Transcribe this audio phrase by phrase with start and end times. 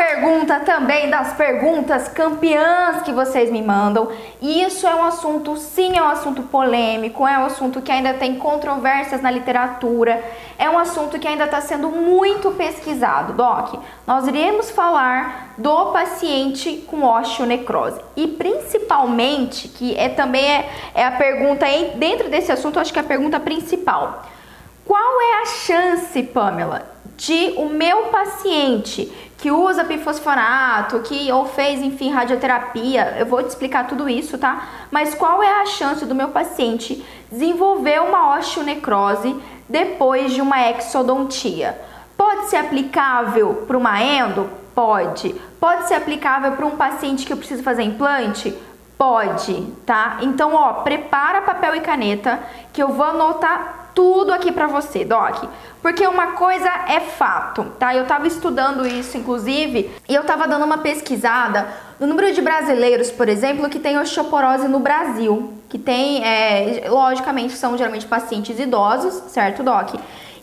[0.00, 4.08] pergunta também das perguntas campeãs que vocês me mandam.
[4.40, 8.36] Isso é um assunto, sim, é um assunto polêmico, é um assunto que ainda tem
[8.36, 10.24] controvérsias na literatura,
[10.58, 13.34] é um assunto que ainda está sendo muito pesquisado.
[13.34, 13.74] Doc,
[14.06, 21.10] nós iremos falar do paciente com osteonecrose e principalmente, que é também é, é a
[21.10, 24.24] pergunta dentro desse assunto, acho que é a pergunta principal.
[24.86, 31.80] Qual é a chance, Pamela, de o meu paciente que usa bifosfonato, que ou fez,
[31.80, 34.68] enfim, radioterapia, eu vou te explicar tudo isso, tá?
[34.90, 39.34] Mas qual é a chance do meu paciente desenvolver uma osteonecrose
[39.66, 41.80] depois de uma exodontia?
[42.18, 44.46] Pode ser aplicável para uma endo?
[44.74, 45.34] Pode.
[45.58, 48.54] Pode ser aplicável para um paciente que eu preciso fazer implante?
[48.98, 50.18] Pode, tá?
[50.20, 52.38] Então, ó, prepara papel e caneta
[52.74, 55.44] que eu vou anotar tudo aqui para você, Doc.
[55.82, 57.94] Porque uma coisa é fato, tá?
[57.94, 63.10] Eu tava estudando isso, inclusive, e eu tava dando uma pesquisada no número de brasileiros,
[63.10, 65.54] por exemplo, que tem osteoporose no Brasil.
[65.68, 69.94] Que tem, é, logicamente, são geralmente pacientes idosos, certo, Doc?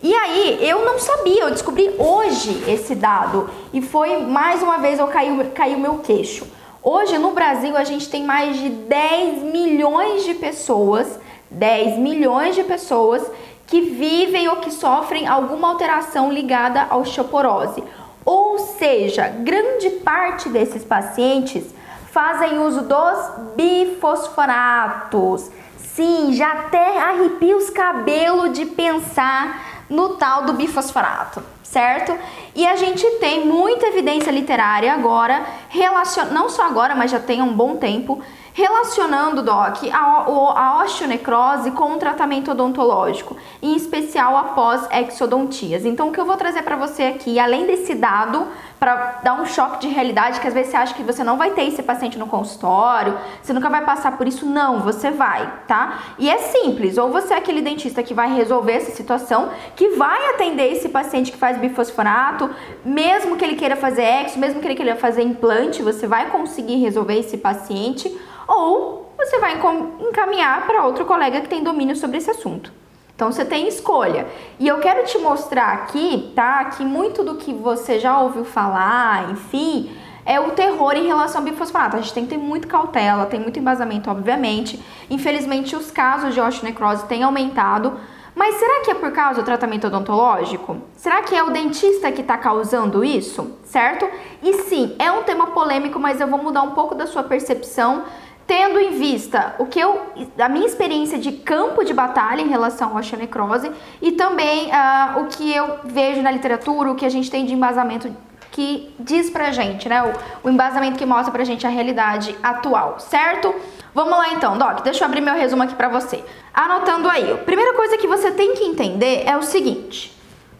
[0.01, 3.49] E aí, eu não sabia, eu descobri hoje esse dado.
[3.73, 6.45] E foi, mais uma vez, eu caí, caiu o meu queixo.
[6.83, 12.63] Hoje, no Brasil, a gente tem mais de 10 milhões de pessoas 10 milhões de
[12.63, 13.25] pessoas
[13.65, 17.83] que vivem ou que sofrem alguma alteração ligada à osteoporose.
[18.25, 21.63] Ou seja, grande parte desses pacientes
[22.11, 25.51] fazem uso dos bifosfonatos.
[25.77, 32.17] Sim, já até arrepia os cabelos de pensar no tal do bifosfonato, certo?
[32.55, 36.25] E a gente tem muita evidência literária agora, relacion...
[36.31, 38.21] não só agora, mas já tem um bom tempo,
[38.57, 45.85] relacionando, Doc, a, osteonecrose com o tratamento odontológico, em especial após exodontias.
[45.85, 48.47] Então, o que eu vou trazer para você aqui, além desse dado,
[48.79, 51.51] para dar um choque de realidade, que às vezes você acha que você não vai
[51.51, 55.99] ter esse paciente no consultório, você nunca vai passar por isso, não, você vai, tá?
[56.19, 60.29] E é simples, ou você é aquele dentista que vai resolver essa situação, que vai
[60.29, 62.49] atender esse paciente que faz bifosfonato,
[62.85, 66.75] mesmo que ele queira fazer exo, mesmo que ele queira fazer implante, você vai conseguir
[66.75, 68.15] resolver esse paciente
[68.47, 69.59] ou você vai
[69.99, 72.71] encaminhar para outro colega que tem domínio sobre esse assunto.
[73.17, 74.27] Então você tem escolha.
[74.59, 76.65] E eu quero te mostrar aqui, tá?
[76.65, 79.89] Que muito do que você já ouviu falar, enfim,
[80.23, 81.97] é o terror em relação ao bifosfonato.
[81.97, 84.79] A gente tem que ter muita cautela, tem muito embasamento, obviamente.
[85.09, 87.99] Infelizmente, os casos de osteonecrose têm aumentado.
[88.35, 90.77] Mas será que é por causa do tratamento odontológico?
[90.95, 93.57] Será que é o dentista que está causando isso?
[93.63, 94.07] Certo?
[94.43, 98.03] E sim, é um tema polêmico, mas eu vou mudar um pouco da sua percepção
[98.47, 100.01] tendo em vista o que eu,
[100.39, 103.69] a minha experiência de campo de batalha em relação à osteonecrose
[104.01, 107.53] e também uh, o que eu vejo na literatura, o que a gente tem de
[107.53, 108.09] embasamento
[108.49, 110.01] que diz pra gente, né?
[110.01, 110.13] O,
[110.47, 113.53] o embasamento que mostra pra gente a realidade atual, certo?
[113.93, 116.23] Vamos lá então, Doc, deixa eu abrir meu resumo aqui pra você.
[116.53, 120.15] Anotando aí, a primeira coisa que você tem que entender é o seguinte: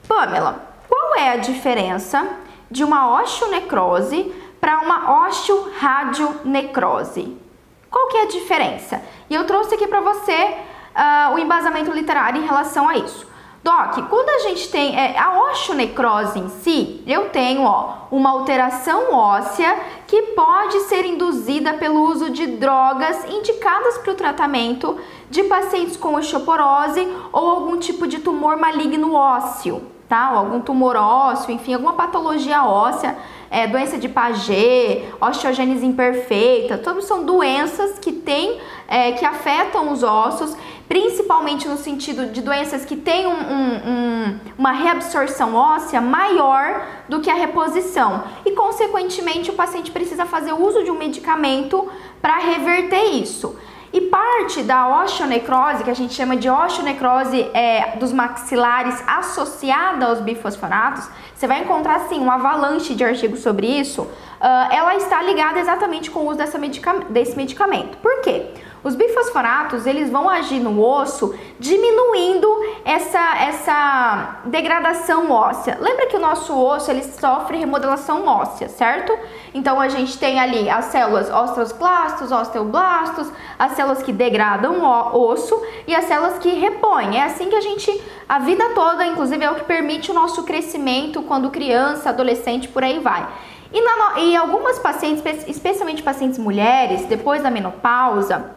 [0.08, 2.28] Pamela, qual é a diferença
[2.70, 7.47] de uma osteonecrose para uma osteoradionecrose?
[7.90, 9.02] Qual que é a diferença?
[9.30, 13.28] E eu trouxe aqui para você uh, o embasamento literário em relação a isso.
[13.64, 19.14] Doc, quando a gente tem é, a osteonecrose em si, eu tenho ó, uma alteração
[19.14, 19.78] óssea
[20.08, 24.98] que pode ser induzida pelo uso de drogas indicadas para o tratamento
[25.30, 30.32] de pacientes com osteoporose ou algum tipo de tumor maligno ósseo, tá?
[30.32, 33.18] Ou algum tumor ósseo, enfim, alguma patologia óssea
[33.50, 40.04] é, doença de Paget, osteogênese imperfeita, todos são doenças que têm, é, que afetam os
[40.04, 40.56] ossos,
[40.88, 47.20] principalmente no sentido de doenças que têm um, um, um, uma reabsorção óssea maior do
[47.20, 48.24] que a reposição.
[48.46, 51.90] E, consequentemente, o paciente precisa fazer uso de um medicamento
[52.22, 53.56] para reverter isso.
[53.94, 60.20] E parte da osteonecrose, que a gente chama de osteonecrose é, dos maxilares associada aos
[60.20, 64.02] bifosfonatos, você vai encontrar sim um avalanche de artigos sobre isso.
[64.02, 67.98] Uh, ela está ligada exatamente com o uso medica desse medicamento.
[67.98, 68.52] Por quê?
[68.88, 72.48] Os bifosfonatos, eles vão agir no osso diminuindo
[72.86, 75.78] essa, essa degradação óssea.
[75.82, 79.12] Lembra que o nosso osso, ele sofre remodelação óssea, certo?
[79.54, 83.30] Então, a gente tem ali as células osteoclastos, osteoblastos,
[83.60, 87.18] as células que degradam o osso e as células que repõem.
[87.18, 90.44] É assim que a gente, a vida toda, inclusive, é o que permite o nosso
[90.44, 93.28] crescimento quando criança, adolescente, por aí vai.
[93.74, 98.56] E, na, e algumas pacientes, especialmente pacientes mulheres, depois da menopausa,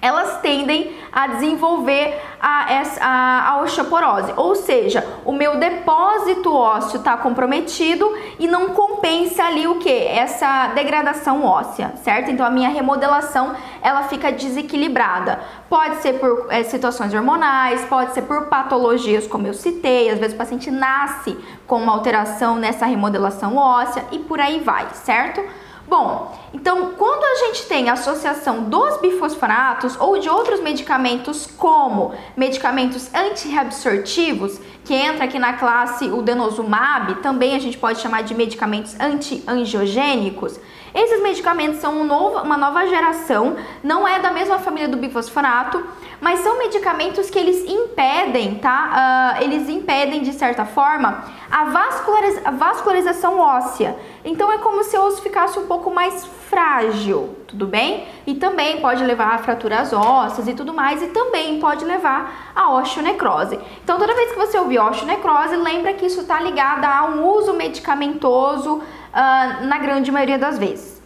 [0.00, 2.66] elas tendem a desenvolver a,
[3.00, 9.66] a, a osteoporose, ou seja, o meu depósito ósseo está comprometido e não compensa ali
[9.66, 9.90] o que?
[9.90, 12.30] Essa degradação óssea, certo?
[12.30, 15.40] Então a minha remodelação ela fica desequilibrada.
[15.68, 20.34] Pode ser por é, situações hormonais, pode ser por patologias como eu citei, às vezes
[20.34, 25.42] o paciente nasce com uma alteração nessa remodelação óssea e por aí vai, certo?
[25.88, 33.08] Bom, então quando a gente tem associação dos bifosfonatos ou de outros medicamentos como medicamentos
[33.14, 38.98] antirreabsortivos, que entra aqui na classe o denosumab, também a gente pode chamar de medicamentos
[38.98, 40.58] antiangiogênicos,
[40.96, 43.54] esses medicamentos são um novo, uma nova geração,
[43.84, 45.84] não é da mesma família do bifosfonato,
[46.22, 49.36] mas são medicamentos que eles impedem, tá?
[49.36, 53.94] Uh, eles impedem, de certa forma, a, vasculariz a vascularização óssea.
[54.24, 58.08] Então é como se o osso ficasse um pouco mais frágil, tudo bem?
[58.26, 62.72] E também pode levar a fraturas ósseas e tudo mais, e também pode levar a
[62.72, 63.58] osteonecrose.
[63.84, 67.52] Então toda vez que você ouvir osteonecrose, lembra que isso está ligado a um uso
[67.52, 68.82] medicamentoso
[69.16, 71.02] uh, na grande maioria das vezes.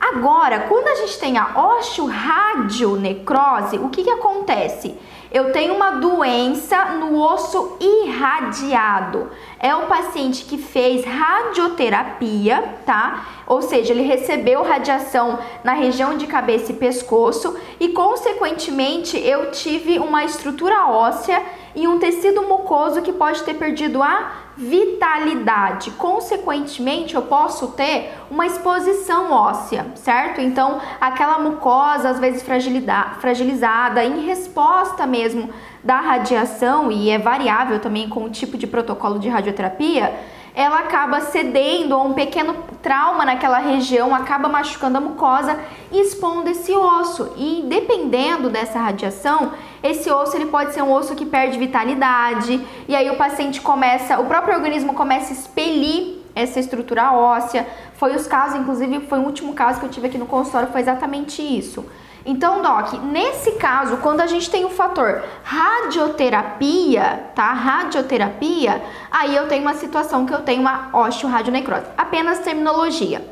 [0.00, 4.98] Agora, quando a gente tem a osteoradionecrose, o que, que acontece?
[5.30, 9.30] Eu tenho uma doença no osso irradiado.
[9.62, 13.28] É o paciente que fez radioterapia, tá?
[13.46, 20.00] Ou seja, ele recebeu radiação na região de cabeça e pescoço e, consequentemente, eu tive
[20.00, 21.40] uma estrutura óssea
[21.76, 25.92] e um tecido mucoso que pode ter perdido a vitalidade.
[25.92, 30.40] Consequentemente, eu posso ter uma exposição óssea, certo?
[30.40, 35.48] Então, aquela mucosa às vezes fragilizada em resposta mesmo
[35.82, 40.14] da radiação e é variável também com o tipo de protocolo de radioterapia,
[40.54, 45.58] ela acaba cedendo a um pequeno trauma naquela região, acaba machucando a mucosa
[45.90, 47.32] e expondo esse osso.
[47.36, 49.52] E dependendo dessa radiação,
[49.82, 54.20] esse osso ele pode ser um osso que perde vitalidade, e aí o paciente começa,
[54.20, 57.66] o próprio organismo começa a expelir essa estrutura óssea.
[57.94, 60.82] Foi os casos, inclusive, foi o último caso que eu tive aqui no consultório, foi
[60.82, 61.84] exatamente isso.
[62.24, 67.52] Então, Doc, nesse caso, quando a gente tem o fator radioterapia, tá?
[67.52, 71.86] Radioterapia, aí eu tenho uma situação que eu tenho uma osteoradionecrose.
[71.96, 73.26] Apenas terminologia.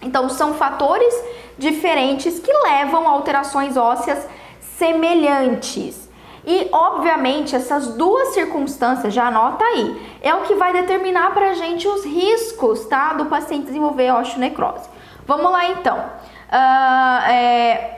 [0.00, 1.12] Então, são fatores
[1.58, 4.24] diferentes que levam a alterações ósseas
[4.60, 6.08] semelhantes.
[6.46, 11.88] E, obviamente, essas duas circunstâncias, já anota aí, é o que vai determinar pra gente
[11.88, 13.14] os riscos, tá?
[13.14, 14.88] Do paciente desenvolver osteonecrose.
[15.26, 15.98] Vamos lá, então.
[15.98, 17.97] Uh, é,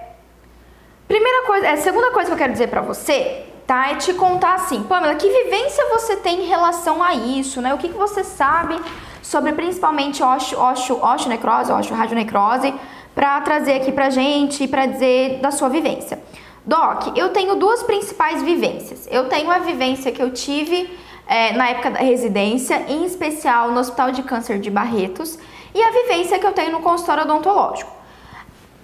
[1.10, 3.90] Primeira coisa, é, segunda coisa que eu quero dizer para você, tá?
[3.90, 7.74] É te contar assim, Pamela, que vivência você tem em relação a isso, né?
[7.74, 8.80] O que, que você sabe
[9.20, 12.72] sobre principalmente osteonecrose, osteo, osteonecrose, osteoradionecrose,
[13.12, 16.22] para trazer aqui pra gente e para dizer da sua vivência.
[16.64, 19.08] Doc, eu tenho duas principais vivências.
[19.10, 20.96] Eu tenho a vivência que eu tive
[21.26, 25.36] é, na época da residência, em especial no Hospital de Câncer de Barretos,
[25.74, 27.98] e a vivência que eu tenho no consultório odontológico.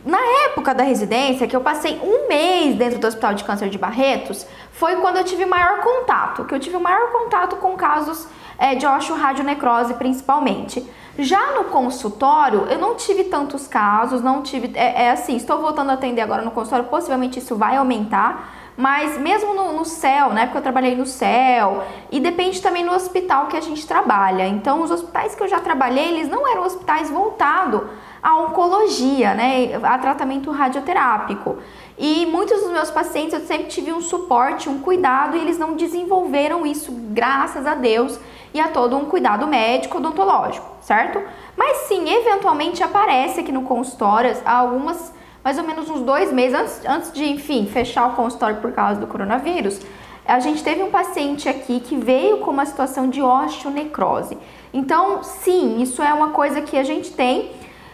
[0.07, 3.77] Na época da residência, que eu passei um mês dentro do Hospital de Câncer de
[3.77, 8.77] Barretos, foi quando eu tive maior contato, que eu tive maior contato com casos é,
[8.77, 10.89] de osteoradionecrose principalmente.
[11.19, 14.71] Já no consultório, eu não tive tantos casos, não tive.
[14.77, 19.19] É, é, assim, estou voltando a atender agora no consultório, possivelmente isso vai aumentar, mas
[19.19, 20.47] mesmo no, no céu, né?
[20.47, 24.47] Porque eu trabalhei no céu, e depende também no hospital que a gente trabalha.
[24.47, 27.83] Então, os hospitais que eu já trabalhei, eles não eram hospitais voltados
[28.23, 31.59] a oncologia, né, a tratamento radioterápico.
[31.97, 35.75] E muitos dos meus pacientes eu sempre tive um suporte, um cuidado e eles não
[35.75, 38.19] desenvolveram isso, graças a Deus,
[38.53, 41.23] e a todo um cuidado médico odontológico, certo?
[41.57, 45.15] Mas sim, eventualmente aparece aqui no consultório algumas,
[45.47, 48.99] mais ou menos uns dois meses antes, antes de, enfim, fechar o consultório por causa
[48.99, 49.81] do coronavírus.
[50.27, 54.37] A gente teve um paciente aqui que veio com uma situação de osteonecrose.
[54.75, 57.53] Então, sim, isso é uma coisa que a gente tem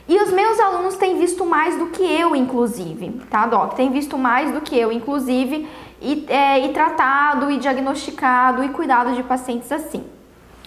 [0.09, 3.75] e os meus alunos têm visto mais do que eu, inclusive, tá, Doc?
[3.75, 5.69] Tem visto mais do que eu, inclusive,
[6.01, 10.03] e, é, e tratado, e diagnosticado, e cuidado de pacientes assim.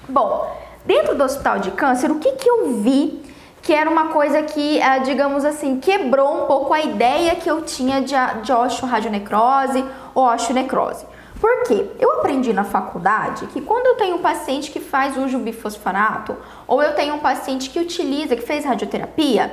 [0.08, 3.26] Bom, dentro do hospital de câncer, o que, que eu vi
[3.66, 7.64] que era uma coisa que, é, digamos assim, quebrou um pouco a ideia que eu
[7.64, 11.04] tinha de, de osteoradionecrose ou osteonecrose?
[11.42, 11.88] Por quê?
[12.00, 16.84] Eu aprendi na faculdade que quando eu tenho um paciente que faz uso bifosfonato ou
[16.84, 19.52] eu tenho um paciente que utiliza, que fez radioterapia,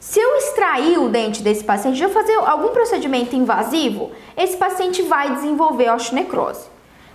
[0.00, 5.32] se eu extrair o dente desse paciente, eu fazer algum procedimento invasivo, esse paciente vai
[5.32, 6.66] desenvolver osteonecrose.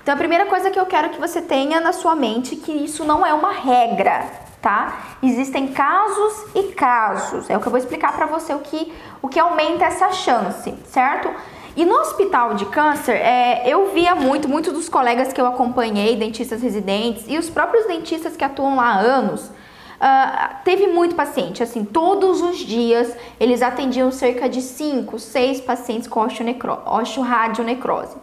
[0.01, 2.71] Então a primeira coisa que eu quero que você tenha na sua mente é que
[2.71, 5.17] isso não é uma regra, tá?
[5.23, 7.49] Existem casos e casos.
[7.49, 10.73] É o que eu vou explicar para você o que, o que aumenta essa chance,
[10.85, 11.29] certo?
[11.75, 16.15] E no hospital de câncer, é, eu via muito, muitos dos colegas que eu acompanhei,
[16.15, 21.63] dentistas residentes e os próprios dentistas que atuam lá há anos, uh, teve muito paciente.
[21.63, 28.17] Assim, todos os dias eles atendiam cerca de 5, 6 pacientes com osteoradionecrose.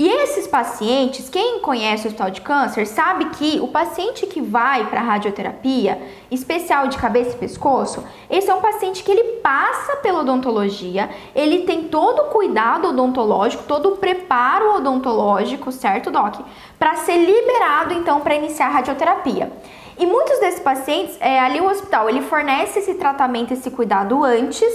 [0.00, 4.86] E esses pacientes, quem conhece o hospital de câncer, sabe que o paciente que vai
[4.86, 10.20] para radioterapia, especial de cabeça e pescoço, esse é um paciente que ele passa pela
[10.20, 16.36] odontologia, ele tem todo o cuidado odontológico, todo o preparo odontológico, certo, Doc?
[16.78, 19.52] Para ser liberado então para iniciar a radioterapia.
[19.98, 24.72] E muitos desses pacientes, é, ali o hospital, ele fornece esse tratamento, esse cuidado antes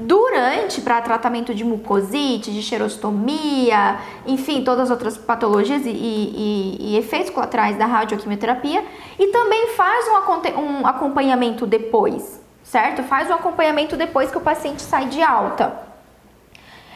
[0.00, 6.96] Durante, para tratamento de mucosite, de xerostomia, enfim, todas as outras patologias e, e, e
[6.96, 8.84] efeitos colaterais da radioquimioterapia.
[9.18, 13.02] E também faz um, um acompanhamento depois, certo?
[13.02, 15.88] Faz um acompanhamento depois que o paciente sai de alta.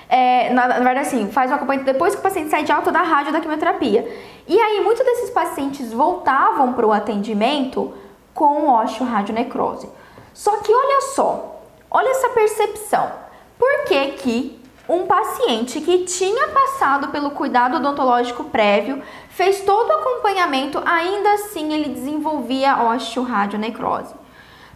[0.09, 2.92] É, na, na, verdade, assim, faz um acompanhamento depois que o paciente sai de alta
[2.92, 4.06] da rádio da quimioterapia.
[4.47, 7.92] E aí, muitos desses pacientes voltavam para o atendimento
[8.32, 9.88] com osteoradionecrose.
[10.32, 11.51] Só que olha só,
[11.94, 13.12] Olha essa percepção.
[13.58, 19.92] Por que que um paciente que tinha passado pelo cuidado odontológico prévio, fez todo o
[19.92, 24.14] acompanhamento, ainda assim ele desenvolvia osteoradionecrose?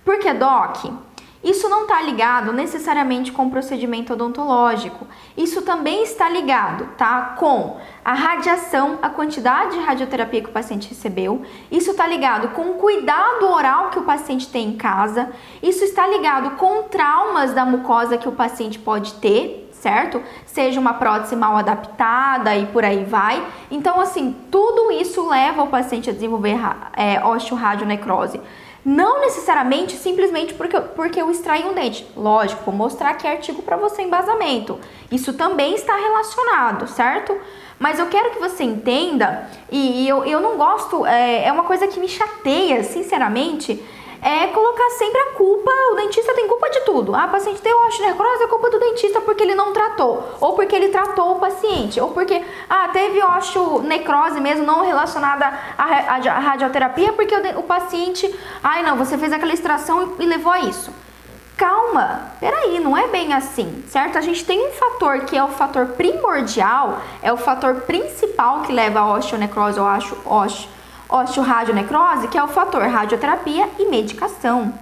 [0.04, 0.84] Porque, doc,
[1.46, 5.06] isso não está ligado necessariamente com o procedimento odontológico.
[5.36, 7.36] Isso também está ligado, tá?
[7.38, 11.42] Com a radiação, a quantidade de radioterapia que o paciente recebeu.
[11.70, 15.30] Isso está ligado com o cuidado oral que o paciente tem em casa.
[15.62, 20.20] Isso está ligado com traumas da mucosa que o paciente pode ter, certo?
[20.46, 23.40] Seja uma prótese mal adaptada e por aí vai.
[23.70, 26.58] Então, assim, tudo isso leva o paciente a desenvolver
[26.96, 28.40] é, osteoradionecrose.
[28.86, 32.06] Não necessariamente simplesmente porque, porque eu extraí um dente.
[32.16, 34.78] Lógico, vou mostrar aqui artigo para você embasamento.
[35.10, 37.36] Isso também está relacionado, certo?
[37.80, 41.64] Mas eu quero que você entenda, e, e eu, eu não gosto, é, é uma
[41.64, 43.82] coisa que me chateia, sinceramente,
[44.22, 47.14] é colocar sempre a culpa, o dentista tem culpa de tudo.
[47.14, 50.74] Ah, o paciente tem osteonecrose, é culpa do dentista porque ele não tratou, ou porque
[50.74, 55.46] ele tratou o paciente, ou porque, ah, teve osteonecrose mesmo não relacionada
[55.76, 58.32] à, radioterapia porque o, o, paciente,
[58.62, 60.92] ai não, você fez aquela extração e, e levou a isso.
[61.56, 64.18] Calma, peraí, não é bem assim, certo?
[64.18, 68.72] A gente tem um fator que é o fator primordial, é o fator principal que
[68.72, 70.75] leva a osteonecrose ou osteonecrose
[71.08, 74.72] osteoradionecrose, que é o fator radioterapia e medicação.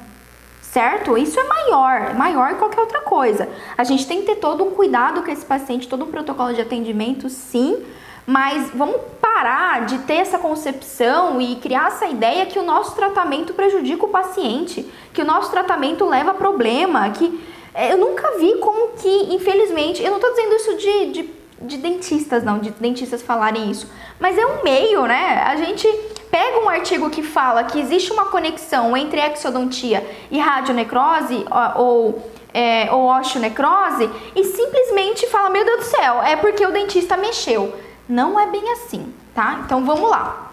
[0.61, 1.17] Certo?
[1.17, 3.49] Isso é maior, é maior que qualquer outra coisa.
[3.79, 6.61] A gente tem que ter todo um cuidado com esse paciente, todo um protocolo de
[6.61, 7.85] atendimento, sim,
[8.27, 13.53] mas vamos parar de ter essa concepção e criar essa ideia que o nosso tratamento
[13.53, 17.41] prejudica o paciente, que o nosso tratamento leva a problema, que
[17.75, 21.31] é, eu nunca vi como que, infelizmente, eu não estou dizendo isso de, de,
[21.63, 25.43] de dentistas, não, de dentistas falarem isso, mas é um meio, né?
[25.45, 25.87] A gente
[26.35, 32.89] pega um artigo que fala que existe uma conexão entre exodontia e radionecrose ou, é,
[32.91, 37.73] ou osteonecrose e simplesmente fala, meu Deus do céu, é porque o dentista mexeu.
[38.09, 39.61] Não é bem assim, tá?
[39.65, 40.51] Então vamos lá.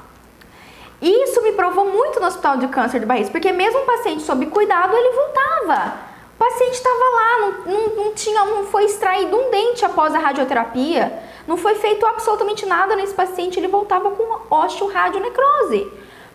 [1.02, 4.46] Isso me provou muito no hospital de câncer de barriga, porque mesmo o paciente sob
[4.46, 5.96] cuidado, ele voltava.
[6.36, 10.20] O paciente estava lá, não, não, não, tinha, não foi extraído um dente após a
[10.20, 11.31] radioterapia.
[11.48, 15.92] Não foi feito absolutamente nada nesse paciente, ele voltava com osteoradionecrose.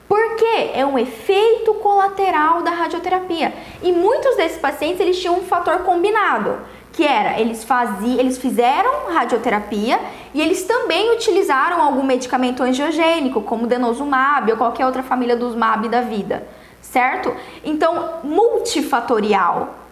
[0.08, 0.70] Por quê?
[0.72, 3.52] É um efeito colateral da radioterapia.
[3.82, 6.58] E muitos desses pacientes eles tinham um fator combinado,
[6.92, 9.98] que era eles faziam, eles fizeram radioterapia
[10.32, 15.88] e eles também utilizaram algum medicamento angiogênico, como denosumab ou qualquer outra família dos MAB
[15.88, 16.46] da vida,
[16.80, 17.34] certo?
[17.64, 19.85] Então, multifatorial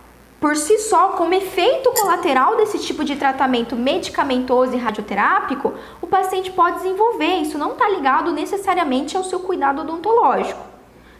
[0.45, 5.73] por si só, como efeito colateral desse tipo de tratamento medicamentoso e radioterápico,
[6.03, 7.37] o paciente pode desenvolver.
[7.37, 10.63] Isso não está ligado necessariamente ao seu cuidado odontológico.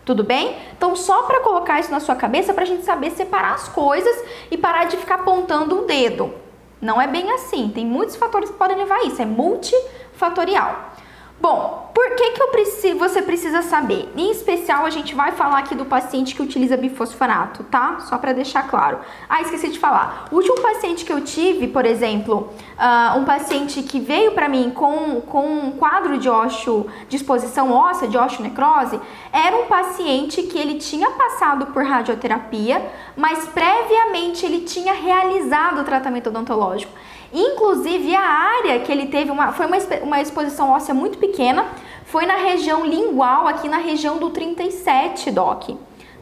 [0.05, 0.59] Tudo bem?
[0.77, 4.15] Então, só para colocar isso na sua cabeça, para a gente saber separar as coisas
[4.51, 6.35] e parar de ficar apontando o dedo.
[6.79, 7.73] Não é bem assim.
[7.75, 9.23] Tem muitos fatores que podem levar a isso.
[9.23, 10.94] É multifatorial.
[11.41, 14.09] Bom, por que, que eu preciso, você precisa saber?
[14.17, 17.99] Em especial, a gente vai falar aqui do paciente que utiliza bifosfonato, tá?
[18.01, 18.99] Só para deixar claro.
[19.29, 20.27] Ah, esqueci de falar.
[20.31, 24.71] O último paciente que eu tive, por exemplo, uh, um paciente que veio para mim
[24.71, 29.01] com, com um quadro de ósseo, de exposição óssea, de osteonecrose,
[29.33, 32.81] era um paciente que ele tinha passado por radioterapia,
[33.17, 36.93] mas previamente ele tinha realizado o tratamento odontológico.
[37.35, 41.67] Inclusive, a área que ele teve uma, foi uma, uma exposição óssea muito pequena,
[42.07, 45.71] foi na região lingual, aqui na região do 37, Doc.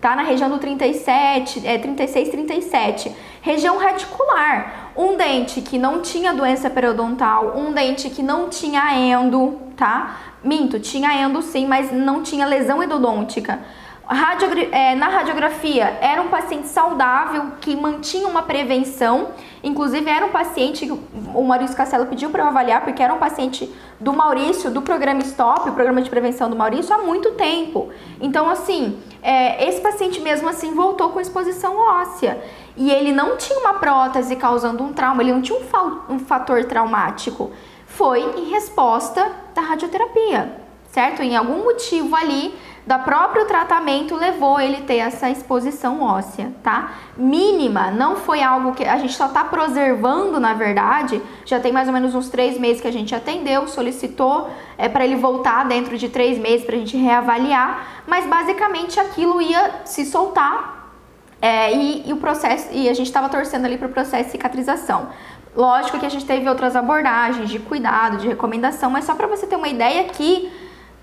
[0.01, 3.15] Tá na região do 37, é 36, 37.
[3.43, 4.91] Região reticular.
[4.97, 10.17] Um dente que não tinha doença periodontal, um dente que não tinha endo, tá?
[10.43, 13.61] Minto, tinha endo sim, mas não tinha lesão endodôntica.
[14.05, 19.29] Radiogra é, na radiografia, era um paciente saudável que mantinha uma prevenção.
[19.63, 23.19] Inclusive, era um paciente que o Maurício Castelo pediu para eu avaliar, porque era um
[23.19, 27.89] paciente do Maurício, do programa STOP, o programa de prevenção do Maurício, há muito tempo.
[28.21, 32.43] Então, assim, é, esse paciente mesmo assim voltou com exposição óssea.
[32.77, 36.19] E ele não tinha uma prótese causando um trauma, ele não tinha um, fa um
[36.19, 37.53] fator traumático.
[37.87, 40.57] Foi em resposta da radioterapia,
[40.91, 41.23] certo?
[41.23, 42.53] Em algum motivo ali
[42.87, 46.95] da próprio tratamento levou ele ter essa exposição óssea, tá?
[47.17, 51.23] Mínima, não foi algo que a gente só tá preservando, na verdade.
[51.45, 55.05] Já tem mais ou menos uns três meses que a gente atendeu, solicitou é, para
[55.05, 60.05] ele voltar dentro de três meses para a gente reavaliar, mas basicamente aquilo ia se
[60.05, 60.91] soltar
[61.41, 64.31] é, e, e, o processo e a gente estava torcendo ali para o processo de
[64.33, 65.09] cicatrização.
[65.55, 69.47] Lógico que a gente teve outras abordagens de cuidado, de recomendação, mas só para você
[69.47, 70.51] ter uma ideia que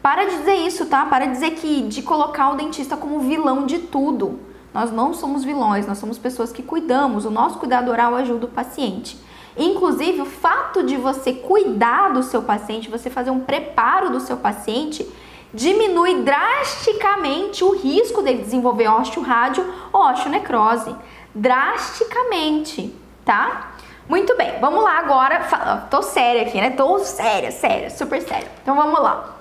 [0.02, 1.06] para de dizer isso, tá?
[1.06, 4.40] Para de dizer que de colocar o dentista como vilão de tudo.
[4.74, 7.26] Nós não somos vilões, nós somos pessoas que cuidamos.
[7.26, 9.20] O nosso cuidado oral ajuda o paciente.
[9.58, 14.38] Inclusive, o fato de você cuidar do seu paciente, você fazer um preparo do seu
[14.38, 15.06] paciente,
[15.54, 20.96] diminui drasticamente o risco dele desenvolver osteorádio ou osteonecrose.
[21.34, 23.72] Drasticamente, tá?
[24.08, 25.88] Muito bem, vamos lá agora.
[25.90, 26.70] Tô séria aqui, né?
[26.70, 28.48] Tô séria, séria, super séria.
[28.62, 29.39] Então vamos lá.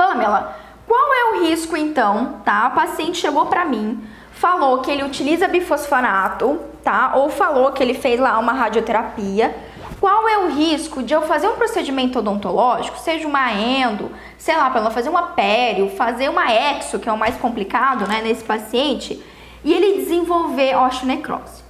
[0.00, 0.56] Pamela,
[0.88, 2.64] qual é o risco então, tá?
[2.64, 4.02] A paciente chegou para mim,
[4.32, 7.12] falou que ele utiliza bifosfonato, tá?
[7.16, 9.54] Ou falou que ele fez lá uma radioterapia.
[10.00, 14.70] Qual é o risco de eu fazer um procedimento odontológico, seja uma endo, sei lá,
[14.70, 18.42] para ela fazer uma pério, fazer uma exo, que é o mais complicado, né, nesse
[18.42, 19.22] paciente,
[19.62, 21.62] e ele desenvolver osteonecrose?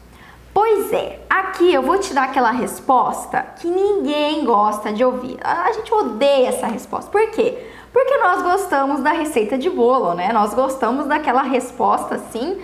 [0.54, 5.36] Pois é, aqui eu vou te dar aquela resposta que ninguém gosta de ouvir.
[5.42, 7.10] A gente odeia essa resposta.
[7.10, 7.66] Por quê?
[7.92, 10.32] Porque nós gostamos da receita de bolo, né?
[10.32, 12.60] Nós gostamos daquela resposta assim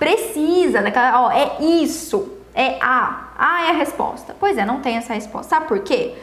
[0.00, 3.28] precisa, daquela, ó, é isso, é A.
[3.38, 4.34] A é a resposta.
[4.40, 5.50] Pois é, não tem essa resposta.
[5.50, 6.14] Sabe por quê?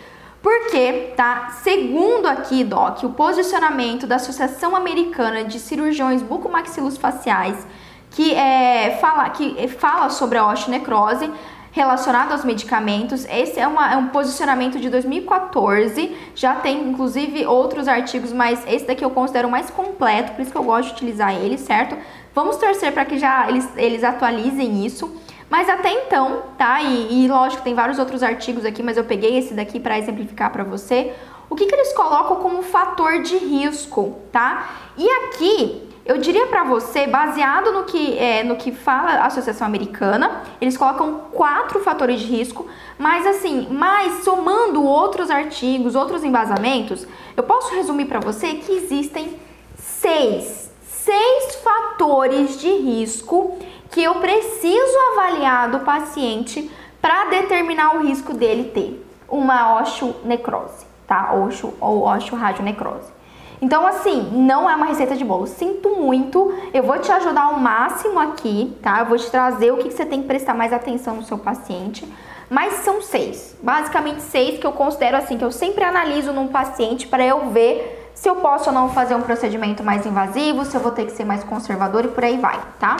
[0.41, 1.49] Porque, tá?
[1.63, 7.65] Segundo aqui, Doc, o posicionamento da Associação Americana de Cirurgiões Bucomaxilofaciais,
[8.12, 11.31] que é, fala, que fala sobre a osteonecrose,
[11.78, 13.24] relacionado aos medicamentos.
[13.30, 18.86] Esse é, uma, é, um posicionamento de 2014, já tem inclusive outros artigos, mas esse
[18.86, 21.96] daqui eu considero mais completo, por isso que eu gosto de utilizar ele, certo?
[22.34, 25.16] Vamos torcer para que já eles, eles atualizem isso.
[25.50, 26.82] Mas até então, tá?
[26.82, 30.52] E, e lógico, tem vários outros artigos aqui, mas eu peguei esse daqui para exemplificar
[30.52, 31.13] para você.
[31.50, 34.70] O que, que eles colocam como fator de risco, tá?
[34.98, 39.67] E aqui eu diria para você, baseado no que, é, no que fala a Associação
[39.67, 42.65] Americana, eles colocam quatro fatores de risco,
[42.98, 49.38] mas assim, mais somando outros artigos, outros embasamentos, eu posso resumir para você que existem
[49.78, 53.58] seis, seis fatores de risco
[53.91, 61.34] que eu preciso avaliar do paciente para determinar o risco dele ter uma osteonecrose, tá?
[61.34, 63.16] Oxo, ou osteoradionecrose.
[63.62, 65.48] Então, assim, não é uma receita de bolo.
[65.48, 69.00] Sinto muito, eu vou te ajudar ao máximo aqui, tá?
[69.00, 72.08] Eu vou te trazer o que você tem que prestar mais atenção no seu paciente.
[72.50, 77.06] Mas são seis, basicamente seis que eu considero assim, que eu sempre analiso num paciente
[77.06, 80.82] para eu ver se eu posso ou não fazer um procedimento mais invasivo, se eu
[80.82, 82.96] vou ter que ser mais conservador e por aí vai, tá?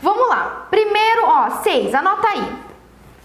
[0.00, 0.66] Vamos lá.
[0.70, 2.52] Primeiro, ó, seis, anota aí.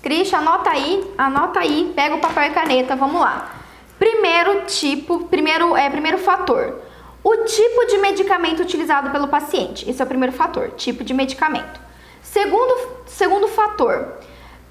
[0.03, 3.54] Christian, anota aí, anota aí, pega o papel e caneta, vamos lá.
[3.97, 6.81] Primeiro tipo, primeiro, é, primeiro fator,
[7.23, 9.89] o tipo de medicamento utilizado pelo paciente.
[9.89, 11.79] Esse é o primeiro fator, tipo de medicamento.
[12.21, 14.13] Segundo, segundo fator,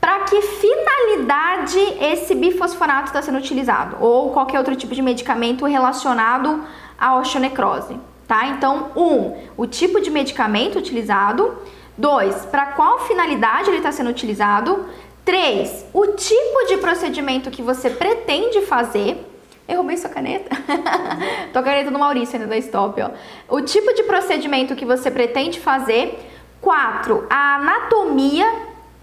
[0.01, 6.63] para que finalidade esse bifosfonato está sendo utilizado ou qualquer outro tipo de medicamento relacionado
[6.99, 8.49] à osteonecrose, tá?
[8.49, 11.57] Então, um, o tipo de medicamento utilizado.
[11.97, 14.85] Dois, para qual finalidade ele está sendo utilizado.
[15.25, 15.87] 3.
[15.93, 19.31] O tipo de procedimento que você pretende fazer.
[19.67, 20.55] Eu roubei sua caneta?
[21.53, 23.11] Tô a caneta do Maurício ainda da Stop, ó.
[23.49, 26.19] O tipo de procedimento que você pretende fazer.
[26.61, 27.27] 4.
[27.31, 28.47] A anatomia,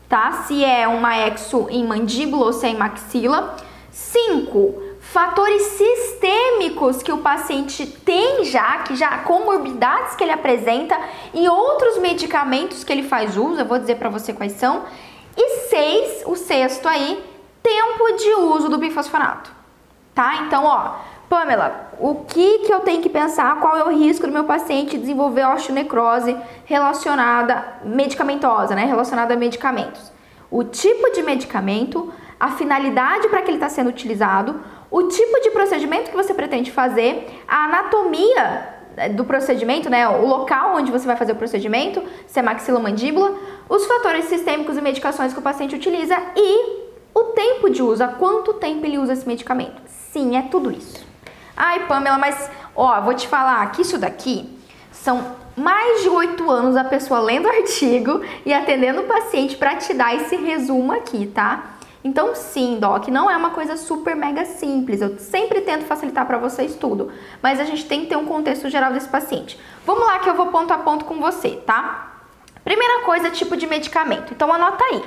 [0.07, 0.43] tá?
[0.47, 3.55] Se é uma exo em mandíbula ou se é em maxila.
[3.91, 4.91] 5.
[4.99, 10.97] Fatores sistêmicos que o paciente tem já, que já comorbidades que ele apresenta
[11.33, 14.83] e outros medicamentos que ele faz uso, eu vou dizer para você quais são.
[15.35, 17.23] E seis, o sexto aí,
[17.63, 19.51] tempo de uso do bifosfonato,
[20.13, 20.43] tá?
[20.43, 20.95] Então, ó,
[21.29, 23.59] Pamela, o que, que eu tenho que pensar?
[23.61, 28.83] Qual é o risco do meu paciente desenvolver osteonecrose relacionada, medicamentosa, né?
[28.85, 30.11] Relacionada a medicamentos.
[30.49, 34.59] O tipo de medicamento, a finalidade para que ele está sendo utilizado,
[34.91, 38.67] o tipo de procedimento que você pretende fazer, a anatomia
[38.97, 43.33] eh, do procedimento, né, o local onde você vai fazer o procedimento, se é maxilomandíbula,
[43.71, 46.81] os fatores sistêmicos e medicações que o paciente utiliza e
[47.15, 49.81] o tempo de uso, há quanto tempo ele usa esse medicamento.
[50.11, 51.07] Sim, é tudo isso.
[51.55, 54.59] Ai, Pamela, mas ó, vou te falar que isso daqui
[54.91, 59.77] são mais de oito anos a pessoa lendo o artigo e atendendo o paciente para
[59.77, 61.77] te dar esse resumo aqui, tá?
[62.03, 64.99] Então, sim, Doc, não é uma coisa super mega simples.
[64.99, 67.09] Eu sempre tento facilitar para vocês tudo,
[67.41, 69.57] mas a gente tem que ter um contexto geral desse paciente.
[69.85, 72.10] Vamos lá que eu vou ponto a ponto com você, tá?
[72.63, 74.33] Primeira coisa, tipo de medicamento.
[74.33, 75.03] Então, anota aí.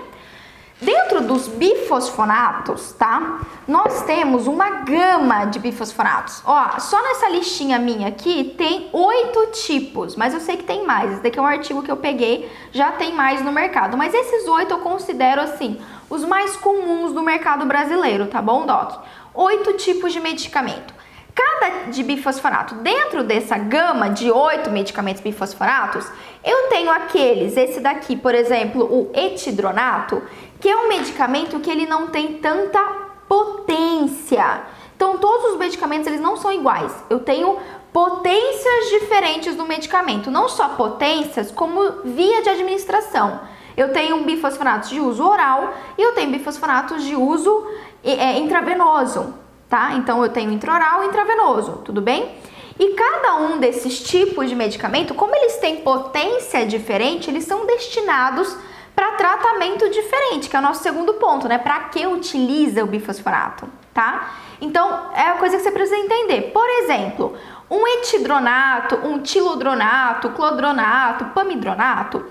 [0.81, 3.41] Dentro dos bifosfonatos, tá?
[3.67, 6.43] Nós temos uma gama de bifosfonatos.
[6.45, 11.13] Ó, só nessa listinha minha aqui tem oito tipos, mas eu sei que tem mais.
[11.13, 13.97] Esse daqui é um artigo que eu peguei, já tem mais no mercado.
[13.97, 19.05] Mas esses oito eu considero assim os mais comuns do mercado brasileiro, tá bom, Doc?
[19.33, 20.94] Oito tipos de medicamento.
[21.35, 26.07] Cada de bifosfonato, dentro dessa gama de oito medicamentos bifosfonatos,
[26.45, 30.23] eu tenho aqueles, esse daqui, por exemplo, o etidronato,
[30.61, 32.81] que é um medicamento que ele não tem tanta
[33.29, 34.63] potência.
[34.95, 36.95] Então, todos os medicamentos eles não são iguais.
[37.11, 37.59] Eu tenho
[37.93, 43.41] potências diferentes do medicamento, não só potências, como via de administração.
[43.77, 47.67] Eu tenho bifosfonatos de uso oral e eu tenho bifosfonatos de uso
[48.05, 49.35] é, intravenoso,
[49.69, 49.95] tá?
[49.95, 52.37] Então eu tenho intraoral e intravenoso, tudo bem?
[52.79, 58.57] E cada um desses tipos de medicamento, como eles têm potência diferente, eles são destinados
[58.95, 61.59] para tratamento diferente, que é o nosso segundo ponto, né?
[61.59, 64.35] Para que utiliza o bifosfonato, tá?
[64.61, 66.53] Então, é a coisa que você precisa entender.
[66.53, 67.37] Por exemplo,
[67.71, 72.25] um etidronato, um tilodronato, clodronato, pamidronato,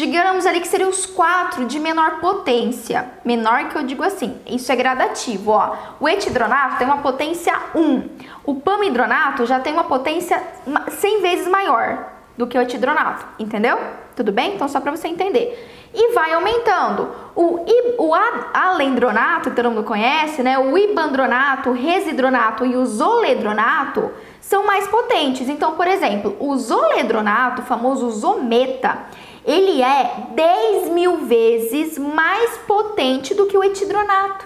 [0.00, 3.06] digamos ali que seriam os quatro de menor potência.
[3.22, 5.76] Menor que eu digo assim, isso é gradativo, ó.
[6.00, 8.08] O etidronato tem uma potência 1.
[8.46, 10.42] O pamidronato já tem uma potência
[10.88, 13.78] 100 vezes maior do que o etidronato, entendeu?
[14.16, 14.54] Tudo bem?
[14.54, 15.90] Então só para você entender.
[15.92, 17.10] E vai aumentando.
[17.36, 17.60] O,
[17.98, 18.14] o
[18.54, 20.58] alendronato, que todo mundo conhece, né?
[20.58, 24.10] O ibandronato, o residronato e o zoledronato
[24.40, 25.46] são mais potentes.
[25.46, 28.98] Então, por exemplo, o zoledronato, famoso zometa,
[29.44, 34.44] ele é 10 mil vezes mais potente do que o etidronato,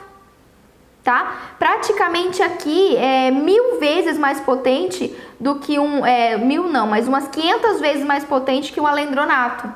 [1.02, 1.54] tá?
[1.58, 7.28] Praticamente aqui é mil vezes mais potente do que um, é, mil não, mas umas
[7.28, 9.72] 500 vezes mais potente que o alendronato.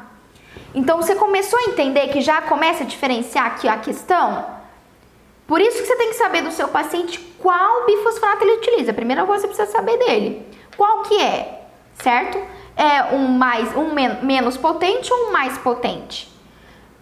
[0.74, 4.58] Então você começou a entender que já começa a diferenciar aqui a questão?
[5.46, 8.90] Por isso que você tem que saber do seu paciente qual bifosfonato ele utiliza.
[8.90, 10.46] A primeira coisa você precisa saber dele.
[10.76, 11.62] Qual que é,
[12.02, 12.38] certo?
[12.78, 16.32] É um mais um men menos potente ou um mais potente?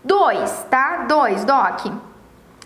[0.02, 1.04] Dois, tá?
[1.06, 1.92] Dois, Doc.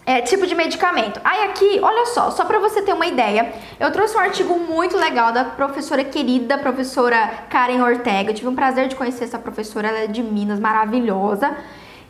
[0.07, 1.21] É, tipo de medicamento.
[1.23, 4.97] Aí aqui, olha só, só para você ter uma ideia, eu trouxe um artigo muito
[4.97, 8.31] legal da professora querida, professora Karen Ortega.
[8.31, 11.55] Eu tive um prazer de conhecer essa professora, ela é de Minas, maravilhosa.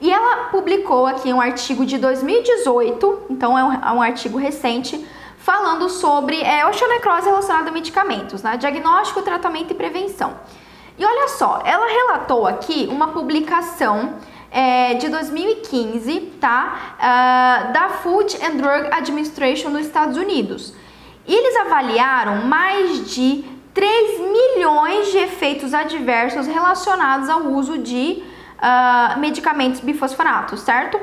[0.00, 5.06] E ela publicou aqui um artigo de 2018, então é um, é um artigo recente,
[5.38, 8.56] falando sobre é, osteonecrose relacionada a medicamentos, né?
[8.56, 10.34] Diagnóstico, tratamento e prevenção.
[11.00, 14.16] E olha só, ela relatou aqui uma publicação
[14.50, 16.94] é, de 2015, tá?
[16.98, 20.74] Uh, da Food and Drug Administration nos Estados Unidos.
[21.26, 28.22] Eles avaliaram mais de 3 milhões de efeitos adversos relacionados ao uso de
[28.58, 31.00] uh, medicamentos bifosfonatos, certo?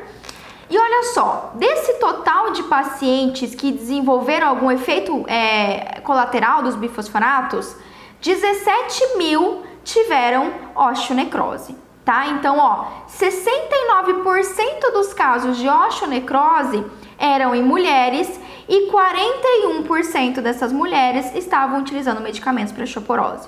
[0.69, 7.75] E olha só, desse total de pacientes que desenvolveram algum efeito é, colateral dos bifosfonatos,
[8.21, 11.73] 17 mil tiveram osteonecrose,
[12.04, 12.28] tá?
[12.28, 16.86] Então, ó, 69% dos casos de osteonecrose
[17.17, 18.30] eram em mulheres
[18.67, 23.47] e 41% dessas mulheres estavam utilizando medicamentos para osteoporose.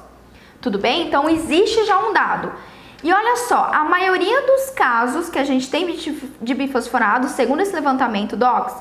[0.61, 1.07] Tudo bem?
[1.07, 2.53] Então, existe já um dado.
[3.03, 5.93] E olha só, a maioria dos casos que a gente tem
[6.41, 8.75] de bifosforado, segundo esse levantamento, DOCS,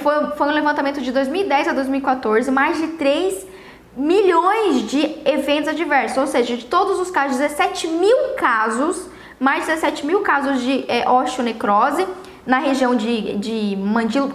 [0.00, 3.55] foi, foi um levantamento de 2010 a 2014, mais de 3
[3.96, 9.08] milhões de eventos adversos, ou seja, de todos os casos, 17 mil casos,
[9.40, 12.06] mais de 17 mil casos de é, osteonecrose
[12.46, 13.76] na região de, de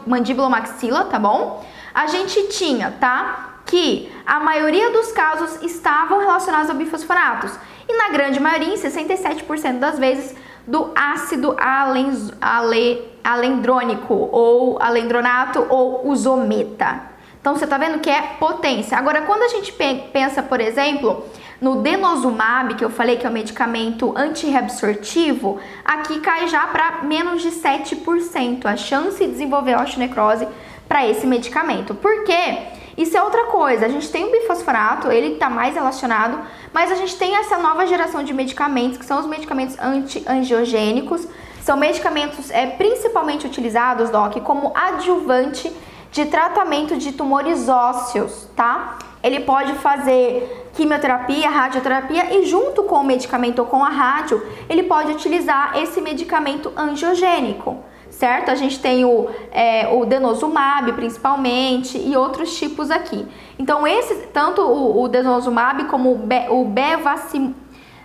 [0.06, 1.63] mandíbula maxila, tá bom?
[1.93, 3.60] A gente tinha, tá?
[3.65, 7.54] Que a maioria dos casos estavam relacionados a bifosfonatos.
[7.88, 10.36] E na grande maioria, em 67% das vezes,
[10.67, 17.11] do ácido alen, ale, alendrônico ou alendronato ou usometa.
[17.41, 18.95] Então você está vendo que é potência.
[18.95, 19.73] Agora, quando a gente
[20.13, 21.25] pensa, por exemplo,
[21.60, 27.41] no denosumab, que eu falei que é um medicamento antirreabsortivo, aqui cai já para menos
[27.41, 30.47] de 7% a chance de desenvolver osteonecrose
[30.88, 31.95] para esse medicamento.
[31.95, 32.60] Por quê?
[32.95, 33.88] Isso é outra coisa.
[33.88, 36.39] A gente tem o bifosforato, ele está mais relacionado,
[36.71, 41.27] mas a gente tem essa nova geração de medicamentos, que são os medicamentos anti-angiogênicos.
[41.63, 45.71] São medicamentos é, principalmente utilizados, Doc, como adjuvante
[46.12, 48.97] de tratamento de tumores ósseos, tá?
[49.24, 54.84] Ele pode fazer quimioterapia, radioterapia e junto com o medicamento ou com a rádio, ele
[54.84, 57.78] pode utilizar esse medicamento angiogênico,
[58.10, 58.52] certo?
[58.52, 63.26] A gente tem o, é, o denosumab principalmente e outros tipos aqui.
[63.58, 67.56] Então esse, tanto o, o denosumab como o, be, o bevacim,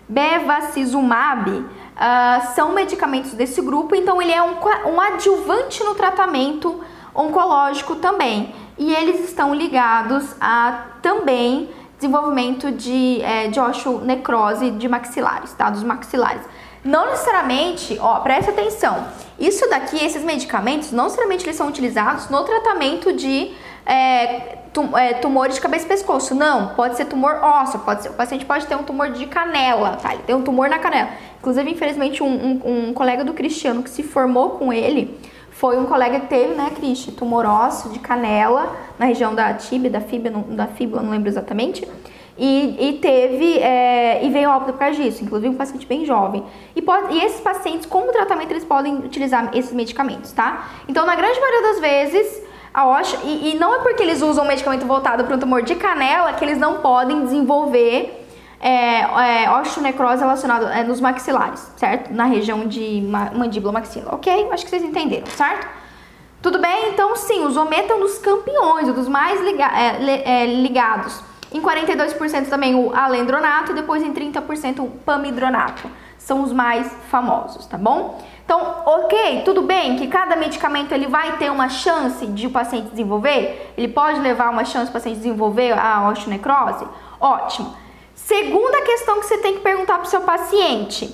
[0.08, 4.54] bevacizumab uh, são medicamentos desse grupo, então ele é um,
[4.94, 6.80] um adjuvante no tratamento
[7.16, 8.54] oncológico também.
[8.78, 15.70] E eles estão ligados a também desenvolvimento de, é, de osteonecrose de maxilares, tá?
[15.70, 16.42] Dos maxilares.
[16.84, 19.06] Não necessariamente, ó, presta atenção.
[19.38, 23.52] Isso daqui, esses medicamentos, não necessariamente eles são utilizados no tratamento de
[23.84, 24.58] é,
[24.94, 26.34] é, tumores de cabeça e pescoço.
[26.34, 29.96] Não, pode ser tumor ósseo, pode ser, o paciente pode ter um tumor de canela,
[29.96, 30.12] tá?
[30.14, 31.08] Ele tem um tumor na canela.
[31.38, 35.18] Inclusive, infelizmente, um, um, um colega do Cristiano que se formou com ele
[35.58, 39.90] foi um colega que teve, né, Cristi, tumor ósseo de canela na região da tibia,
[39.90, 41.86] da fíbula, da fíbula, não lembro exatamente.
[42.36, 46.44] E, e teve é, e veio óbito por causa disso, inclusive um paciente bem jovem.
[46.74, 50.68] E, pode, e esses pacientes, como tratamento, eles podem utilizar esses medicamentos, tá?
[50.86, 52.42] Então, na grande maioria das vezes,
[52.74, 55.74] a e, e não é porque eles usam um medicamento voltado para um tumor de
[55.74, 58.25] canela que eles não podem desenvolver
[58.60, 62.12] é, é, osteonecrose relacionada é, nos maxilares, certo?
[62.12, 63.02] Na região de
[63.34, 64.48] mandíbula maxila, ok?
[64.50, 65.66] Acho que vocês entenderam, certo?
[66.42, 66.90] Tudo bem?
[66.90, 71.20] Então, sim, os ometa é um dos campeões, um dos mais liga é, é, ligados.
[71.52, 75.90] Em 42% também o alendronato e depois em 30% o pamidronato.
[76.18, 78.20] São os mais famosos, tá bom?
[78.44, 82.90] Então, ok, tudo bem que cada medicamento ele vai ter uma chance de o paciente
[82.90, 83.72] desenvolver?
[83.76, 86.86] Ele pode levar uma chance do paciente desenvolver a osteonecrose?
[87.20, 87.85] Ótimo.
[88.26, 91.08] Segunda questão que você tem que perguntar para o seu paciente.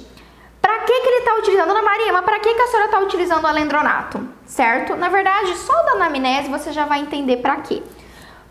[0.62, 3.01] Para que, que ele está utilizando, Ana Maria, mas para que, que a senhora está
[3.01, 4.27] utilizando o alendronato?
[4.46, 4.96] Certo?
[4.96, 7.83] Na verdade, só da anamnese você já vai entender para quê.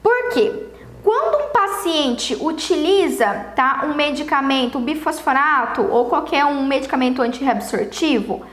[0.04, 0.68] Por quê?
[1.04, 8.46] Quando um paciente utiliza tá, um medicamento, um bifosforato ou qualquer um medicamento antirreabsortivo,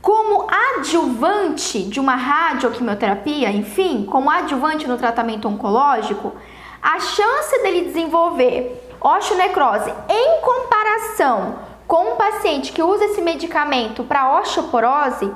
[0.00, 6.32] como adjuvante de uma radioquimioterapia, enfim, como adjuvante no tratamento oncológico,
[6.80, 14.38] a chance dele desenvolver Osteonecrose, em comparação com um paciente que usa esse medicamento para
[14.38, 15.32] osteoporose,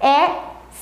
[0.00, 0.30] é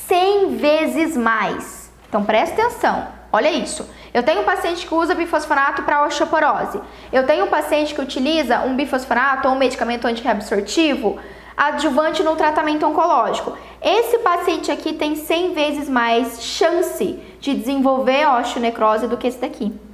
[0.06, 1.90] 100 vezes mais.
[2.08, 3.88] Então presta atenção, olha isso.
[4.12, 6.80] Eu tenho um paciente que usa bifosfonato para osteoporose.
[7.12, 11.18] Eu tenho um paciente que utiliza um bifosfonato ou um medicamento antirreabsortivo
[11.56, 13.56] adjuvante no tratamento oncológico.
[13.82, 19.85] Esse paciente aqui tem 100 vezes mais chance de desenvolver osteonecrose do que esse daqui.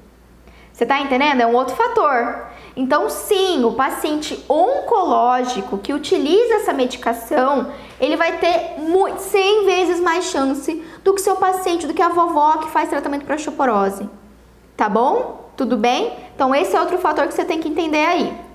[0.73, 1.41] Você está entendendo?
[1.41, 2.47] É um outro fator.
[2.75, 8.77] Então, sim, o paciente oncológico que utiliza essa medicação, ele vai ter
[9.19, 13.27] 100 vezes mais chance do que seu paciente, do que a vovó que faz tratamento
[13.27, 14.09] para osteoporose.
[14.77, 15.51] Tá bom?
[15.57, 16.17] Tudo bem?
[16.35, 18.52] Então, esse é outro fator que você tem que entender aí.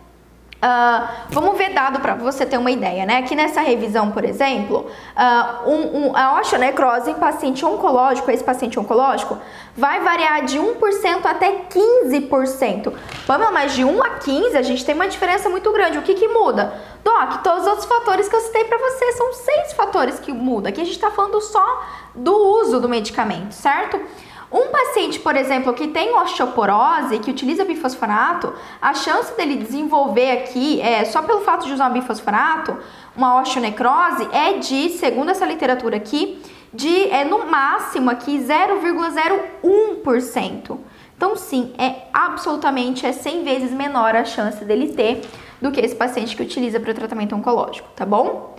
[0.58, 3.18] Uh, vamos ver dado para você ter uma ideia, né?
[3.18, 8.80] Aqui nessa revisão, por exemplo, uh, um, um, a osteonecrose em paciente oncológico, esse paciente
[8.80, 9.38] oncológico,
[9.76, 12.92] vai variar de 1% até 15%.
[13.28, 16.00] Vamos mas de 1 a 15 a gente tem uma diferença muito grande.
[16.00, 16.74] O que que muda?
[17.04, 20.70] Doc, todos os outros fatores que eu citei para você são seis fatores que mudam.
[20.70, 21.84] Aqui a gente está falando só
[22.16, 24.02] do uso do medicamento, certo?
[24.52, 30.80] Um paciente, por exemplo, que tem osteoporose, que utiliza bifosfonato, a chance dele desenvolver aqui,
[30.80, 32.78] é, só pelo fato de usar bifosfonato,
[33.16, 36.42] uma osteonecrose, é de, segundo essa literatura aqui,
[36.74, 40.80] de é no máximo aqui 0,01%.
[41.16, 45.28] Então, sim, é absolutamente é 100 vezes menor a chance dele ter
[45.60, 48.56] do que esse paciente que utiliza para o tratamento oncológico, tá bom?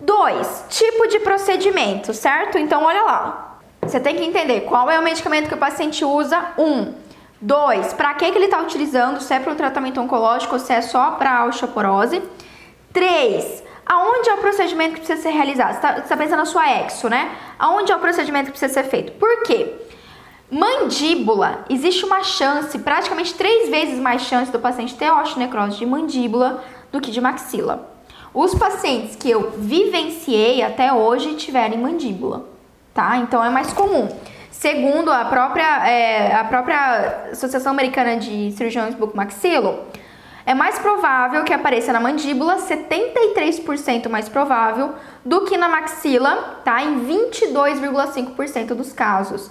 [0.00, 2.56] Dois, tipo de procedimento, certo?
[2.56, 3.47] Então, olha lá.
[3.82, 6.52] Você tem que entender qual é o medicamento que o paciente usa.
[6.58, 6.94] Um.
[7.40, 10.72] Dois, para que, que ele está utilizando, se é para um tratamento oncológico ou se
[10.72, 12.20] é só para osteoporose.
[12.92, 15.72] Três, aonde é o procedimento que precisa ser realizado?
[15.72, 17.30] Você está tá pensando na sua exo, né?
[17.58, 19.12] Aonde é o procedimento que precisa ser feito?
[19.12, 19.72] Por quê?
[20.50, 26.64] Mandíbula, existe uma chance, praticamente três vezes mais chance do paciente ter osteonecrose de mandíbula
[26.90, 27.92] do que de maxila.
[28.32, 32.46] Os pacientes que eu vivenciei até hoje tiveram mandíbula,
[32.92, 33.16] tá?
[33.18, 34.08] Então é mais comum.
[34.50, 39.86] Segundo a própria, é, a própria Associação Americana de Cirurgiões Bucomaxilo,
[40.44, 46.82] é mais provável que apareça na mandíbula, 73% mais provável, do que na maxila, tá?
[46.82, 49.50] Em 22,5% dos casos.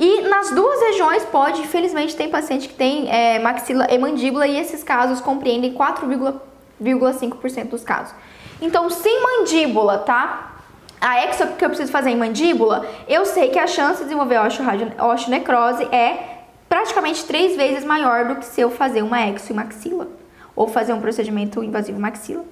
[0.00, 4.58] E nas duas regiões pode, infelizmente, tem paciente que tem é, maxila e mandíbula e
[4.58, 8.12] esses casos compreendem 4,5% dos casos.
[8.60, 10.51] Então, sem mandíbula, tá?
[11.02, 14.38] A exo que eu preciso fazer em mandíbula, eu sei que a chance de desenvolver
[14.38, 20.06] osteonecrose é praticamente três vezes maior do que se eu fazer uma exo e maxila
[20.54, 22.44] ou fazer um procedimento invasivo maxila.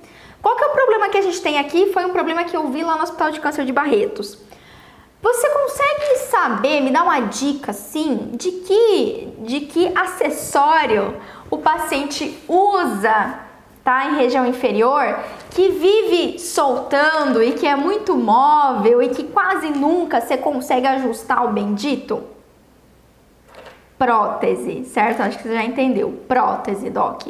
[0.42, 1.92] Qual que é o problema que a gente tem aqui?
[1.92, 4.36] Foi um problema que eu vi lá no Hospital de Câncer de Barretos.
[5.22, 11.14] Você consegue saber, me dar uma dica assim, de que, de que acessório
[11.48, 13.38] o paciente usa,
[13.82, 15.18] tá, em região inferior,
[15.50, 21.44] que vive soltando e que é muito móvel e que quase nunca você consegue ajustar
[21.44, 22.22] o bendito?
[23.98, 25.20] Prótese, certo?
[25.20, 26.22] Acho que você já entendeu.
[26.26, 27.26] Prótese, doc.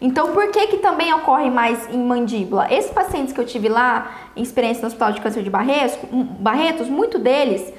[0.00, 2.66] Então, por que que também ocorre mais em mandíbula?
[2.70, 5.98] Esses pacientes que eu tive lá, em experiência no Hospital de Câncer de Barretos,
[6.38, 7.72] Barretos muito deles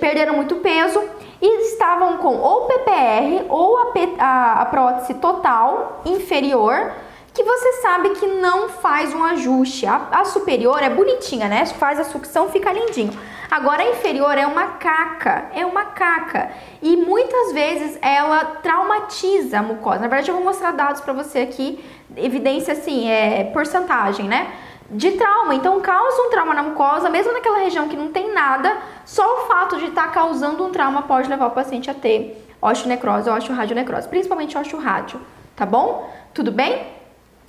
[0.00, 1.02] perderam muito peso
[1.40, 6.92] e estavam com ou PPR ou a, a, a prótese total inferior,
[7.34, 9.84] que você sabe que não faz um ajuste.
[9.86, 11.66] A, a superior é bonitinha, né?
[11.66, 13.12] Faz a sucção, fica lindinho.
[13.50, 16.52] Agora a inferior é uma caca, é uma caca.
[16.80, 19.98] E muitas vezes ela traumatiza a mucosa.
[19.98, 21.84] Na verdade, eu vou mostrar dados para você aqui,
[22.16, 24.52] evidência assim, é porcentagem, né?
[24.88, 25.56] De trauma.
[25.56, 29.48] Então, causa um trauma na mucosa, mesmo naquela região que não tem nada, só o
[29.48, 33.36] fato de estar tá causando um trauma pode levar o paciente a ter osteonecrose ou
[33.36, 35.20] osteoradionecrose, principalmente osteorádio,
[35.56, 36.08] tá bom?
[36.32, 36.93] Tudo bem?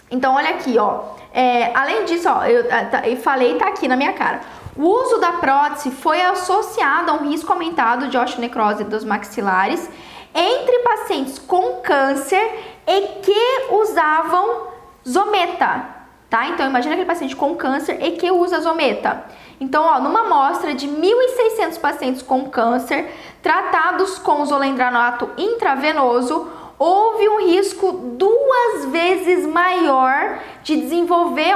[0.10, 1.02] Então, olha aqui, ó.
[1.34, 4.42] É, além disso, ó, eu, tá, eu falei, tá aqui na minha cara.
[4.76, 9.90] O uso da prótese foi associado a um risco aumentado de osteonecrose dos maxilares
[10.34, 14.68] entre pacientes com câncer e que usavam
[15.08, 15.86] zometa,
[16.30, 16.48] tá?
[16.48, 19.24] Então imagina aquele paciente com câncer e que usa zometa.
[19.62, 23.10] Então, ó, numa amostra de 1.600 pacientes com câncer
[23.42, 31.54] tratados com zolendranato intravenoso, houve um risco duas vezes maior de desenvolver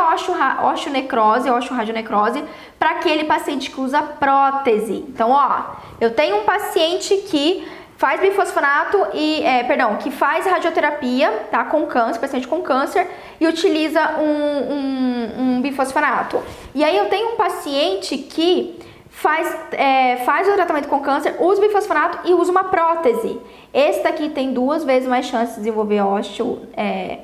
[0.63, 2.43] osteonecrose, osteoradionecrose,
[2.77, 5.05] para aquele paciente que usa prótese.
[5.09, 11.47] Então, ó, eu tenho um paciente que faz bifosfonato e, é, perdão, que faz radioterapia,
[11.51, 13.05] tá, com câncer, paciente com câncer,
[13.41, 16.41] e utiliza um, um, um bifosfonato.
[16.73, 18.79] E aí eu tenho um paciente que
[19.21, 23.39] faz, é, faz o tratamento com câncer, usa bifosfonato e usa uma prótese.
[23.73, 27.19] Esse daqui tem duas vezes mais chance de desenvolver osteo, é,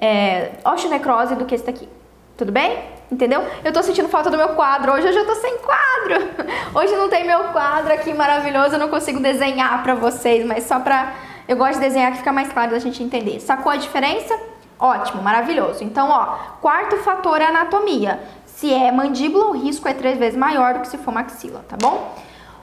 [0.00, 1.88] é, osteonecrose do que esse daqui.
[2.36, 2.78] Tudo bem?
[3.10, 3.42] Entendeu?
[3.64, 4.92] Eu tô sentindo falta do meu quadro.
[4.92, 6.28] Hoje, eu tô sem quadro.
[6.74, 8.74] Hoje não tem meu quadro aqui maravilhoso.
[8.74, 11.14] Eu não consigo desenhar pra vocês, mas só pra.
[11.48, 13.40] Eu gosto de desenhar que fica mais claro da gente entender.
[13.40, 14.38] Sacou a diferença?
[14.78, 15.82] Ótimo, maravilhoso.
[15.82, 18.20] Então, ó, quarto fator é anatomia.
[18.58, 21.76] Se é mandíbula, o risco é três vezes maior do que se for maxila, tá
[21.80, 22.12] bom?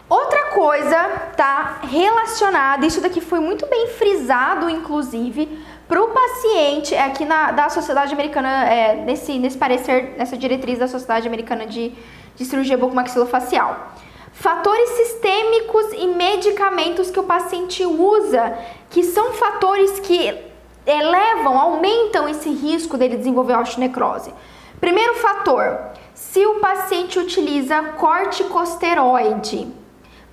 [0.09, 0.97] Outra coisa
[1.37, 7.69] tá relacionada, isso daqui foi muito bem frisado, inclusive, para o paciente aqui na, da
[7.69, 11.93] Sociedade Americana, é, nesse, nesse parecer, nessa diretriz da Sociedade Americana de,
[12.35, 13.93] de Cirurgia Bucomaxilofacial.
[14.33, 18.53] Fatores sistêmicos e medicamentos que o paciente usa,
[18.89, 20.43] que são fatores que
[20.85, 24.33] elevam, aumentam esse risco dele desenvolver osteonecrose.
[24.79, 25.77] Primeiro fator,
[26.13, 29.67] se o paciente utiliza corticosteroide.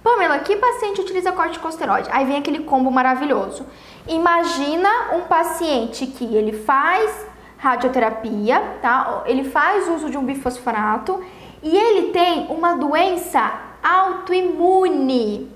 [0.03, 2.09] Pamela, que paciente utiliza corticosteroide?
[2.13, 3.65] Aí vem aquele combo maravilhoso.
[4.09, 7.27] Imagina um paciente que ele faz
[7.57, 9.23] radioterapia, tá?
[9.27, 11.23] Ele faz uso de um bifosfonato
[11.63, 15.49] e ele tem uma doença autoimune,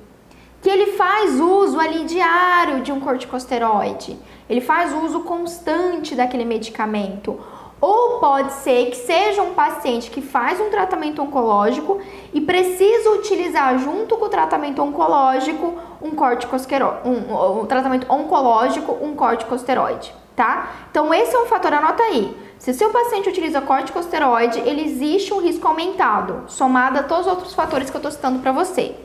[0.62, 4.16] que ele faz uso ali diário de um corticosteroide.
[4.49, 7.40] Ele faz uso constante daquele medicamento
[7.81, 12.01] ou pode ser que seja um paciente que faz um tratamento oncológico
[12.33, 19.14] e precisa utilizar junto com o tratamento oncológico um corticosteroide, um, um tratamento oncológico, um
[19.14, 20.70] corticosteroide, tá?
[20.91, 22.37] Então esse é um fator, anota aí.
[22.59, 27.55] Se seu paciente utiliza corticosteroide, ele existe um risco aumentado, somado a todos os outros
[27.55, 28.97] fatores que eu estou citando para você.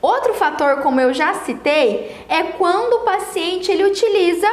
[0.00, 4.48] Outro fator, como eu já citei, é quando o paciente ele utiliza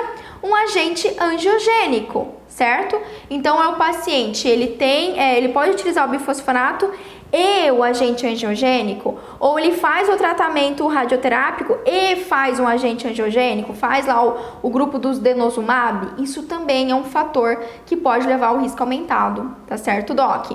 [0.46, 2.98] um agente angiogênico certo?
[3.30, 6.90] Então é o paciente, ele tem, é, ele pode utilizar o bifosfonato
[7.34, 13.74] e o agente angiogênico, ou ele faz o tratamento radioterápico e faz um agente angiogênico,
[13.74, 18.48] faz lá o, o grupo dos denosumab, isso também é um fator que pode levar
[18.48, 20.52] ao risco aumentado, tá certo, Doc?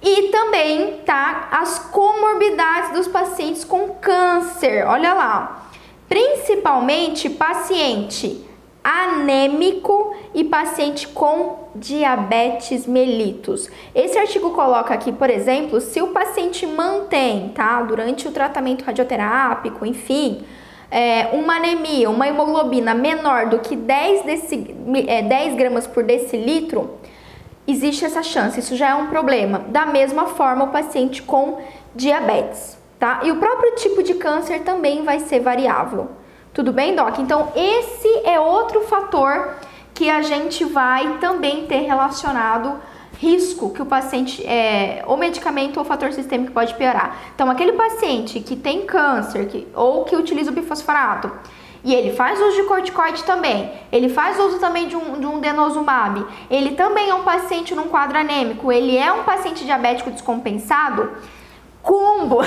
[0.00, 5.66] E também, tá, as comorbidades dos pacientes com câncer, olha lá,
[6.08, 8.47] principalmente paciente
[8.88, 13.68] anêmico e paciente com diabetes mellitus.
[13.94, 19.84] Esse artigo coloca aqui, por exemplo, se o paciente mantém, tá, durante o tratamento radioterápico,
[19.84, 20.42] enfim,
[20.90, 24.74] é, uma anemia, uma hemoglobina menor do que 10, deci,
[25.06, 26.98] é, 10 gramas por decilitro,
[27.66, 29.66] existe essa chance, isso já é um problema.
[29.68, 31.58] Da mesma forma, o paciente com
[31.94, 33.20] diabetes, tá?
[33.22, 36.08] E o próprio tipo de câncer também vai ser variável.
[36.58, 37.20] Tudo bem, Doc?
[37.20, 39.54] Então, esse é outro fator
[39.94, 42.80] que a gente vai também ter relacionado
[43.16, 47.16] risco que o paciente, é, ou medicamento ou fator sistêmico pode piorar.
[47.32, 51.30] Então, aquele paciente que tem câncer que, ou que utiliza o bifosfonato
[51.84, 55.38] e ele faz uso de corticoide também, ele faz uso também de um, de um
[55.38, 61.08] denosumab, ele também é um paciente num quadro anêmico, ele é um paciente diabético descompensado,
[61.82, 62.40] combo,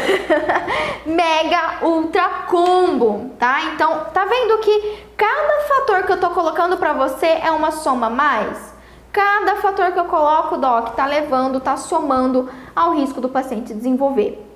[1.06, 3.62] mega ultra combo, tá?
[3.74, 8.10] Então, tá vendo que cada fator que eu tô colocando para você é uma soma
[8.10, 8.72] mais?
[9.12, 14.48] Cada fator que eu coloco, doc, tá levando, tá somando ao risco do paciente desenvolver.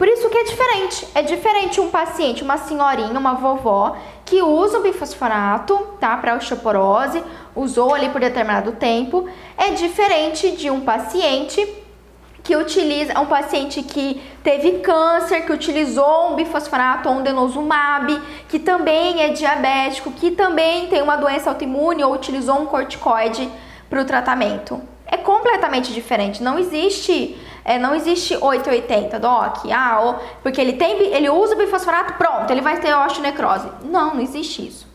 [0.00, 1.06] Por isso que é diferente.
[1.14, 6.16] É diferente um paciente, uma senhorinha, uma vovó, que usa o bifosfonato, tá?
[6.16, 7.22] Para osteoporose,
[7.54, 9.28] usou ali por determinado tempo.
[9.58, 11.66] É diferente de um paciente
[12.42, 18.58] que utiliza um paciente que teve câncer, que utilizou um bifosfonato ou um denosumab, que
[18.58, 23.48] também é diabético, que também tem uma doença autoimune ou utilizou um corticoide
[23.88, 24.80] para o tratamento.
[25.06, 26.42] É completamente diferente.
[26.42, 29.66] Não existe, é, não existe 880, doc.
[29.72, 33.68] Ah, porque ele tem, ele usa o bifosfonato, pronto, ele vai ter osteonecrose.
[33.84, 34.88] Não, não existe isso.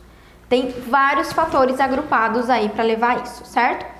[0.48, 3.95] Tem vários fatores agrupados aí para levar isso, certo?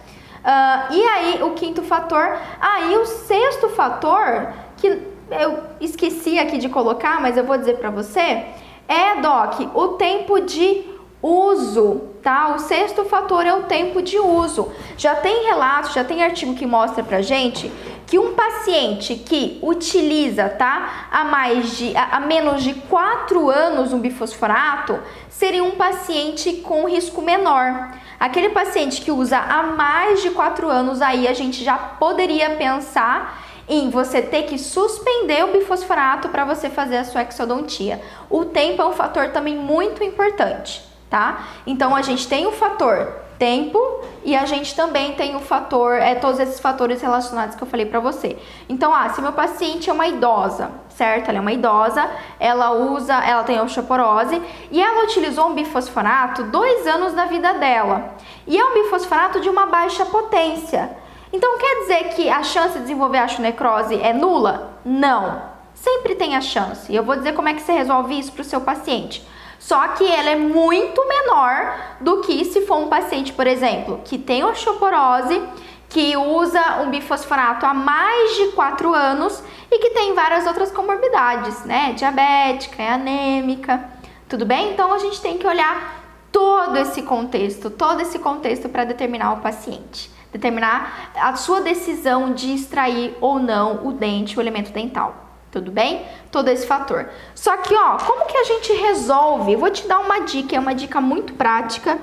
[0.47, 2.39] Uh, e aí, o quinto fator.
[2.61, 4.87] Aí, ah, o sexto fator, que
[5.29, 8.45] eu esqueci aqui de colocar, mas eu vou dizer para você,
[8.87, 10.85] é, Doc, o tempo de
[11.21, 12.55] uso, tá?
[12.55, 14.71] O sexto fator é o tempo de uso.
[14.97, 17.73] Já tem relatos, já tem artigo que mostra pra gente
[18.07, 23.99] que um paciente que utiliza, tá, a mais de a menos de 4 anos um
[23.99, 24.97] bifosforato,
[25.29, 27.91] seria um paciente com risco menor.
[28.19, 33.45] Aquele paciente que usa há mais de 4 anos, aí a gente já poderia pensar
[33.69, 38.01] em você ter que suspender o bifosforato para você fazer a sua exodontia.
[38.31, 41.47] O tempo é um fator também muito importante, tá?
[41.67, 43.79] Então a gente tem o fator tempo
[44.25, 47.87] e a gente também tem o fator, é todos esses fatores relacionados que eu falei
[47.87, 48.37] para você.
[48.69, 51.29] Então, ah, se meu paciente é uma idosa, certo?
[51.29, 52.09] Ela é uma idosa,
[52.41, 58.15] ela usa, ela tem osteoporose e ela utilizou um bifosfonato dois anos da vida dela.
[58.47, 60.97] E é um bifosfonato de uma baixa potência.
[61.33, 64.81] Então, quer dizer que a chance de desenvolver osteonecrose é nula?
[64.85, 65.43] Não.
[65.75, 66.91] Sempre tem a chance.
[66.91, 69.23] E eu vou dizer como é que você resolve isso para o seu paciente.
[69.67, 74.17] Só que ela é muito menor do que se for um paciente, por exemplo, que
[74.17, 75.43] tem osteoporose,
[75.89, 81.65] que usa um bifosfonato há mais de 4 anos e que tem várias outras comorbidades,
[81.65, 81.95] né?
[81.95, 83.91] Diabética, é anêmica,
[84.29, 84.71] tudo bem?
[84.71, 86.01] Então a gente tem que olhar
[86.31, 92.55] todo esse contexto, todo esse contexto para determinar o paciente, determinar a sua decisão de
[92.55, 95.26] extrair ou não o dente, o elemento dental
[95.57, 96.05] tudo bem?
[96.31, 97.09] Todo esse fator.
[97.35, 99.55] Só que, ó, como que a gente resolve?
[99.55, 101.99] Eu vou te dar uma dica, é uma dica muito prática.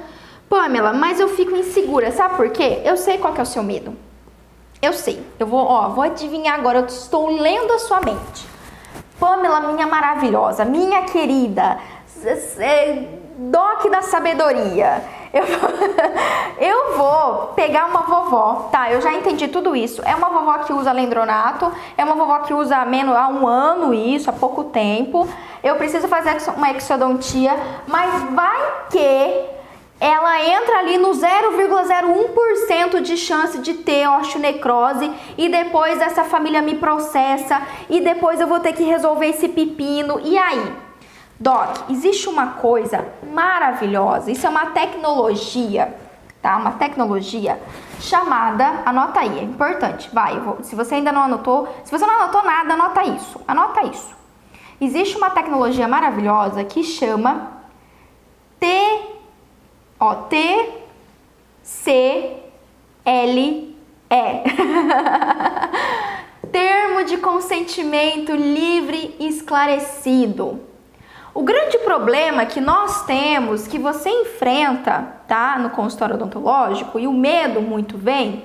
[0.50, 2.82] Pamela, mas eu fico insegura, sabe por quê?
[2.84, 3.96] Eu sei qual que é o seu medo.
[4.82, 5.24] Eu sei.
[5.40, 8.48] Eu vou, ó, vou adivinhar agora, eu estou lendo a sua mente.
[9.20, 11.80] Pamela, minha maravilhosa, minha querida,
[13.38, 15.04] doc da sabedoria.
[15.34, 15.44] Eu,
[16.62, 18.92] eu vou pegar uma vovó, tá?
[18.92, 20.02] Eu já entendi tudo isso.
[20.06, 23.48] É uma vovó que usa lendronato, é uma vovó que usa há, menos, há um
[23.48, 25.28] ano isso, há pouco tempo.
[25.64, 27.58] Eu preciso fazer uma exodontia,
[27.88, 28.62] mas vai
[28.92, 29.54] que
[30.00, 36.76] ela entra ali no 0,01% de chance de ter osteonecrose e depois essa família me
[36.76, 40.20] processa e depois eu vou ter que resolver esse pepino.
[40.24, 40.83] E aí?
[41.44, 45.94] Doc, existe uma coisa maravilhosa, isso é uma tecnologia,
[46.42, 46.56] tá?
[46.56, 47.62] Uma tecnologia
[48.00, 52.22] chamada, anota aí, é importante, vai, vou, se você ainda não anotou, se você não
[52.22, 54.16] anotou nada, anota isso, anota isso.
[54.80, 57.52] Existe uma tecnologia maravilhosa que chama
[58.58, 59.02] T,
[60.00, 60.70] ó, T,
[61.62, 62.38] C,
[63.04, 63.78] L,
[64.10, 64.44] E.
[66.54, 70.72] termo de consentimento livre e esclarecido.
[71.34, 77.14] O grande problema que nós temos, que você enfrenta, tá, no consultório odontológico, e o
[77.14, 78.44] medo muito vem,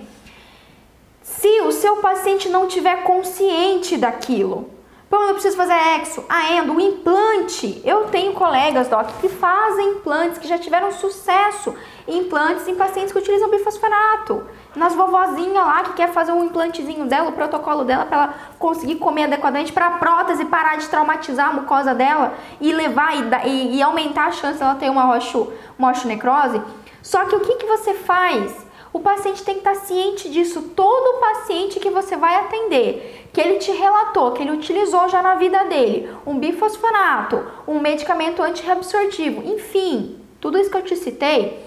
[1.21, 4.71] se o seu paciente não tiver consciente daquilo.
[5.09, 7.81] Pô, eu preciso fazer exo, a endo, implante.
[7.83, 11.75] Eu tenho colegas, doc, que fazem implantes, que já tiveram sucesso
[12.07, 14.47] em implantes em pacientes que utilizam bifosfonato.
[14.77, 18.97] Nas vovozinhas lá que quer fazer um implantezinho dela, o protocolo dela para ela conseguir
[18.97, 23.77] comer adequadamente para a prótese parar de traumatizar a mucosa dela e levar e, e,
[23.77, 26.61] e aumentar a chance dela ter uma, roxo, uma necrose.
[27.03, 28.68] Só que o que, que você faz?
[28.93, 30.63] O paciente tem que estar ciente disso.
[30.75, 35.35] Todo paciente que você vai atender, que ele te relatou, que ele utilizou já na
[35.35, 41.63] vida dele, um bifosfonato, um medicamento antirreabsortivo, enfim, tudo isso que eu te citei,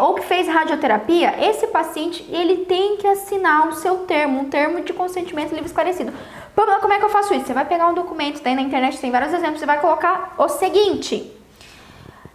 [0.00, 4.80] ou que fez radioterapia, esse paciente ele tem que assinar o seu termo, um termo
[4.80, 6.12] de consentimento livre esclarecido.
[6.54, 7.46] Pamela, como é que eu faço isso?
[7.46, 10.48] Você vai pegar um documento, tem na internet, tem vários exemplos, você vai colocar o
[10.48, 11.30] seguinte: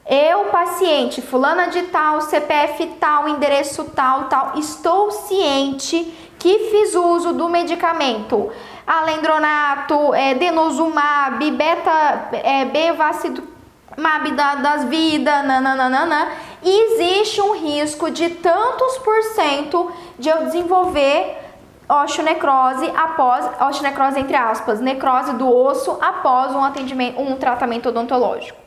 [0.10, 7.34] eu, paciente, fulana de tal, CPF tal, endereço tal, tal, estou ciente que fiz uso
[7.34, 8.52] do medicamento
[8.86, 16.30] alendronato, é, denosumab, beta, é, bevacizumab da, das vidas, nananana,
[16.64, 21.38] e existe um risco de tantos por cento de eu desenvolver
[21.88, 28.61] osteonecrose após, osteonecrose entre aspas, necrose do osso após um atendimento, um tratamento odontológico.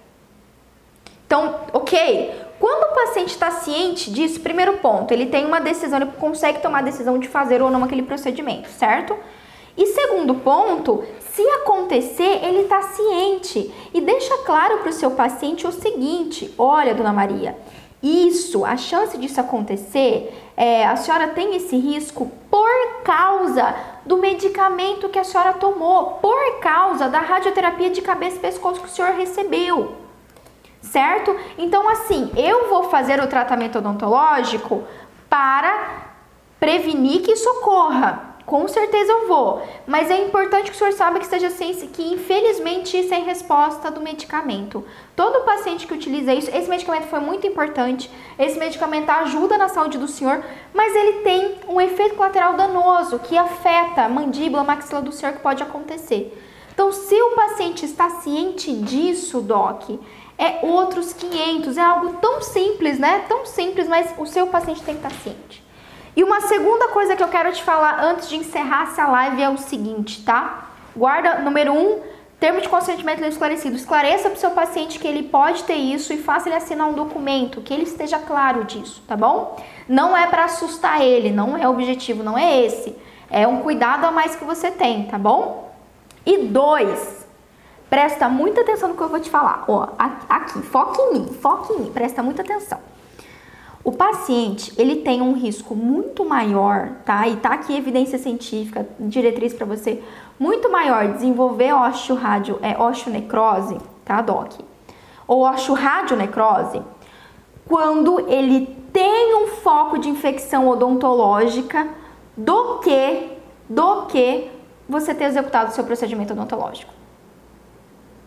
[1.34, 6.12] Então, ok, quando o paciente está ciente disso, primeiro ponto, ele tem uma decisão, ele
[6.12, 9.16] consegue tomar a decisão de fazer ou não aquele procedimento, certo?
[9.76, 13.74] E segundo ponto, se acontecer, ele está ciente.
[13.92, 17.58] E deixa claro para o seu paciente o seguinte: olha, dona Maria,
[18.00, 23.74] isso, a chance disso acontecer, é, a senhora tem esse risco por causa
[24.06, 28.86] do medicamento que a senhora tomou, por causa da radioterapia de cabeça e pescoço que
[28.86, 30.03] o senhor recebeu
[30.94, 31.36] certo?
[31.58, 34.84] Então, assim, eu vou fazer o tratamento odontológico
[35.28, 36.04] para
[36.60, 38.32] prevenir que isso ocorra.
[38.46, 42.02] Com certeza eu vou, mas é importante que o senhor saiba que esteja ciência que
[42.12, 44.84] infelizmente isso é resposta do medicamento.
[45.16, 49.96] Todo paciente que utiliza isso, esse medicamento foi muito importante, esse medicamento ajuda na saúde
[49.96, 55.00] do senhor, mas ele tem um efeito colateral danoso que afeta a mandíbula, a maxila
[55.00, 56.38] do senhor que pode acontecer.
[56.74, 59.88] Então, se o paciente está ciente disso, doc,
[60.38, 61.76] é outros 500.
[61.76, 63.24] É algo tão simples, né?
[63.28, 65.64] Tão simples, mas o seu paciente tem que estar ciente.
[66.16, 69.48] E uma segunda coisa que eu quero te falar antes de encerrar essa live é
[69.48, 70.70] o seguinte, tá?
[70.96, 72.00] Guarda, número um,
[72.38, 73.74] termo de consentimento esclarecido.
[73.74, 76.92] Esclareça para o seu paciente que ele pode ter isso e faça ele assinar um
[76.92, 79.56] documento, que ele esteja claro disso, tá bom?
[79.88, 82.94] Não é para assustar ele, não é o objetivo, não é esse.
[83.28, 85.72] É um cuidado a mais que você tem, tá bom?
[86.24, 87.23] E dois,
[87.94, 89.66] Presta muita atenção no que eu vou te falar.
[89.68, 89.86] Ó,
[90.28, 92.80] aqui, foque em mim, foque em mim, presta muita atenção.
[93.84, 97.28] O paciente, ele tem um risco muito maior, tá?
[97.28, 100.02] E tá aqui evidência científica, diretriz para você,
[100.40, 104.54] muito maior de desenvolver osteorádio, é osteonecrose, tá, doc?
[105.28, 106.82] Ou osteoradionecrose,
[107.64, 111.86] quando ele tem um foco de infecção odontológica
[112.36, 113.38] do que,
[113.68, 114.50] do que
[114.88, 116.93] você ter executado o seu procedimento odontológico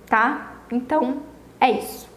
[0.10, 0.54] tá?
[0.72, 1.18] Então,
[1.60, 2.08] é isso.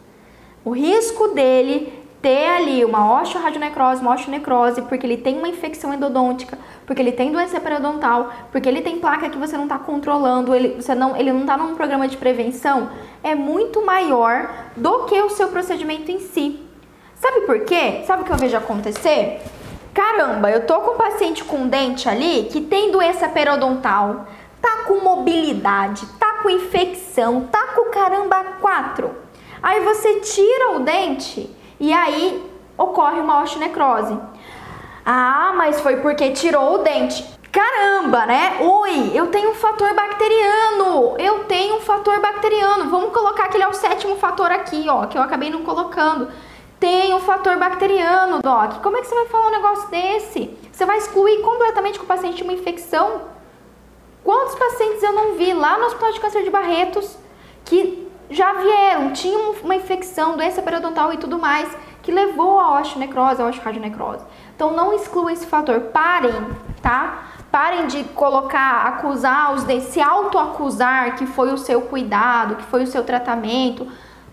[0.65, 6.59] O risco dele ter ali uma osteoradionecrose, uma osteonecrose, porque ele tem uma infecção endodôntica,
[6.85, 10.81] porque ele tem doença periodontal, porque ele tem placa que você não está controlando, ele,
[10.81, 12.91] você não, ele não está num programa de prevenção,
[13.23, 16.61] é muito maior do que o seu procedimento em si.
[17.15, 18.03] Sabe por quê?
[18.07, 19.41] Sabe o que eu vejo acontecer?
[19.95, 24.27] Caramba, eu tô com um paciente com dente ali que tem doença periodontal,
[24.61, 26.07] tá com mobilidade,
[26.43, 29.15] com infecção, tá com caramba quatro.
[29.63, 34.19] Aí você tira o dente e aí ocorre uma osteonecrose.
[35.05, 37.25] Ah, mas foi porque tirou o dente.
[37.53, 38.59] Caramba, né?
[38.61, 41.17] Oi, eu tenho um fator bacteriano.
[41.19, 42.89] Eu tenho um fator bacteriano.
[42.89, 46.29] Vamos colocar aquele é o sétimo fator aqui, ó, que eu acabei não colocando.
[46.79, 48.81] Tem um fator bacteriano, Doc.
[48.83, 50.57] Como é que você vai falar um negócio desse?
[50.73, 53.23] Você vai excluir completamente que o paciente uma infecção?
[54.23, 57.17] Quantos pacientes eu não vi lá no Hospital de Câncer de Barretos
[57.65, 61.69] que já vieram, tinham uma infecção, doença periodontal e tudo mais,
[62.03, 64.25] que levou a osteonecrose, a osteocardionecrose.
[64.55, 65.81] Então não exclua esse fator.
[65.93, 66.33] Parem,
[66.81, 67.25] tá?
[67.51, 72.85] Parem de colocar, acusar os de se autoacusar que foi o seu cuidado, que foi
[72.85, 73.87] o seu tratamento.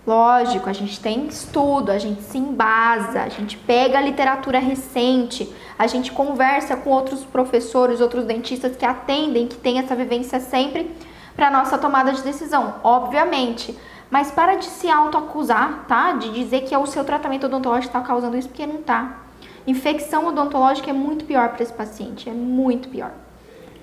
[0.08, 5.54] Lógico, a gente tem estudo, a gente se embasa, a gente pega a literatura recente,
[5.78, 10.90] a gente conversa com outros professores, outros dentistas que atendem, que têm essa vivência sempre
[11.36, 13.78] para nossa tomada de decisão, obviamente.
[14.10, 16.12] Mas para de se autoacusar, tá?
[16.12, 19.18] De dizer que é o seu tratamento odontológico que está causando isso, porque não tá.
[19.66, 23.10] Infecção odontológica é muito pior para esse paciente, é muito pior.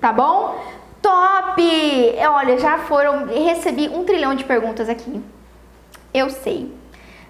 [0.00, 0.60] Tá bom?
[1.00, 1.62] Top!
[2.32, 5.22] Olha, já foram, recebi um trilhão de perguntas aqui.
[6.16, 6.72] Eu sei.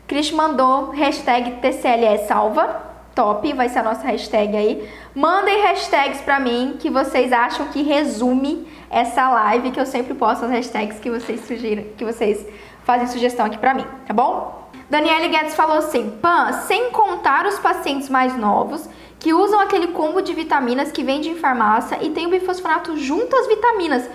[0.07, 2.87] Cris mandou hashtag TCLE salva.
[3.17, 4.89] Top, vai ser a nossa hashtag aí.
[5.13, 10.45] Mandem hashtags para mim que vocês acham que resume essa live, que eu sempre posto
[10.45, 12.47] as hashtags que vocês sugiram, que vocês
[12.85, 14.71] fazem sugestão aqui para mim, tá bom?
[14.89, 20.23] Daniele Guedes falou assim: Pan, sem contar os pacientes mais novos que usam aquele combo
[20.23, 24.09] de vitaminas que vende em farmácia e tem o bifosfonato junto às vitaminas.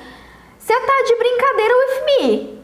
[0.58, 2.61] Você tá de brincadeira with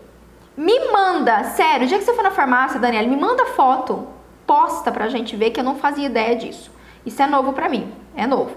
[0.58, 0.88] me?
[0.92, 4.08] Manda, sério, o dia que você for na farmácia, Daniela, me manda foto,
[4.46, 6.72] posta pra gente ver que eu não fazia ideia disso.
[7.06, 8.56] Isso é novo pra mim, é novo.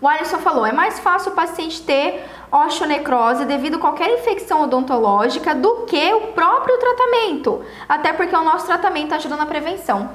[0.00, 5.54] O Alisson falou, é mais fácil o paciente ter osteonecrose devido a qualquer infecção odontológica
[5.54, 10.10] do que o próprio tratamento, até porque o nosso tratamento ajuda na prevenção.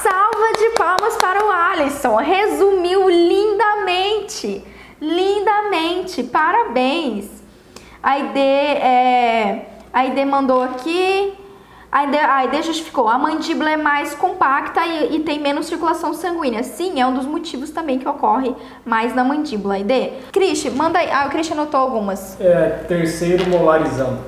[0.00, 4.64] Salva de palmas para o Alisson, resumiu lindamente,
[5.00, 7.43] lindamente, parabéns.
[8.04, 11.32] A ID, é, a ID mandou aqui.
[11.90, 13.08] A ID, a ID justificou.
[13.08, 16.62] A mandíbula é mais compacta e, e, tem menos circulação sanguínea.
[16.62, 19.78] Sim, é um dos motivos também que ocorre mais na mandíbula.
[19.78, 20.12] ID.
[20.30, 21.10] Cristian, manda aí.
[21.10, 22.38] Ah, o Cristian anotou algumas.
[22.38, 24.18] É, terceiro molarizando.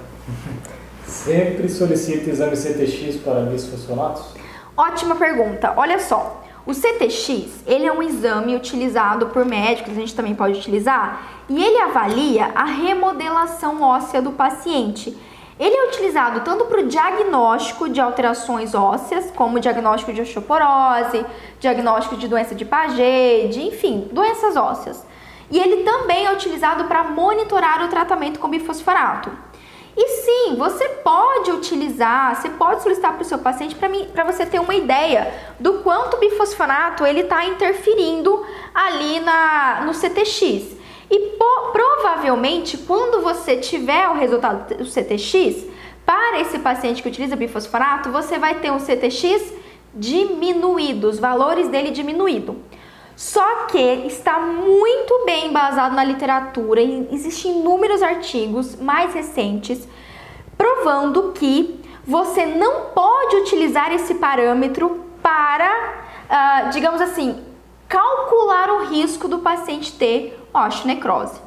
[1.07, 4.25] Sempre solicita exame CTX para bisfosfonatos?
[4.75, 5.75] Ótima pergunta.
[5.77, 6.46] Olha só.
[6.67, 11.63] O CTX, ele é um exame utilizado por médicos, a gente também pode utilizar, e
[11.63, 15.17] ele avalia a remodelação óssea do paciente.
[15.61, 21.25] Ele é utilizado tanto para o diagnóstico de alterações ósseas, como diagnóstico de osteoporose,
[21.61, 25.07] diagnóstico de doença de Paget, enfim, doenças ósseas.
[25.49, 29.31] E ele também é utilizado para monitorar o tratamento com bifosfonato.
[29.97, 34.61] E sim, você pode utilizar, você pode solicitar para o seu paciente para você ter
[34.61, 38.45] uma ideia do quanto o bifosfonato ele está interferindo
[38.75, 40.77] ali na, no CTX.
[41.11, 45.65] E po, provavelmente, quando você tiver o resultado do CTX,
[46.05, 49.53] para esse paciente que utiliza bifosfonato, você vai ter um CTX
[49.95, 52.57] diminuído, os valores dele diminuído.
[53.17, 59.89] Só que está muito bem embasado na literatura, e existem inúmeros artigos mais recentes
[60.57, 67.43] provando que você não pode utilizar esse parâmetro para, uh, digamos assim,
[67.89, 71.41] calcular o risco do paciente ter osteonecrose.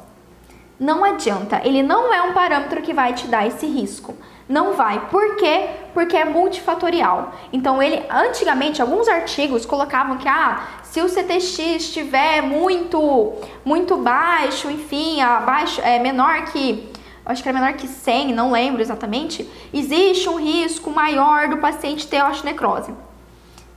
[0.78, 4.14] Não adianta, ele não é um parâmetro que vai te dar esse risco.
[4.50, 5.06] Não vai.
[5.06, 5.70] Por quê?
[5.94, 7.32] Porque é multifatorial.
[7.52, 13.34] Então, ele antigamente alguns artigos colocavam que ah, se o CTX estiver muito
[13.64, 16.90] muito baixo, enfim, abaixo é menor que
[17.24, 22.08] acho que era menor que 100, não lembro exatamente, existe um risco maior do paciente
[22.08, 22.92] ter osteonecrose.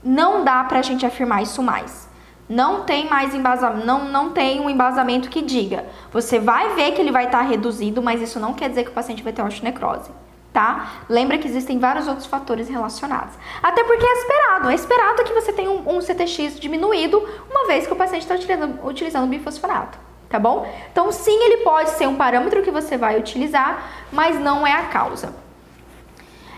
[0.04, 2.10] Não dá pra gente afirmar isso mais.
[2.50, 5.86] Não tem mais embasamento, não, não tem um embasamento que diga.
[6.12, 8.90] Você vai ver que ele vai estar tá reduzido, mas isso não quer dizer que
[8.90, 10.23] o paciente vai ter osteonecrose
[10.54, 10.92] tá?
[11.10, 13.34] Lembra que existem vários outros fatores relacionados.
[13.62, 17.88] Até porque é esperado, é esperado que você tenha um, um CTX diminuído uma vez
[17.88, 19.98] que o paciente está utilizando, utilizando bifosfonato,
[20.30, 20.72] tá bom?
[20.92, 24.84] Então, sim, ele pode ser um parâmetro que você vai utilizar, mas não é a
[24.84, 25.34] causa.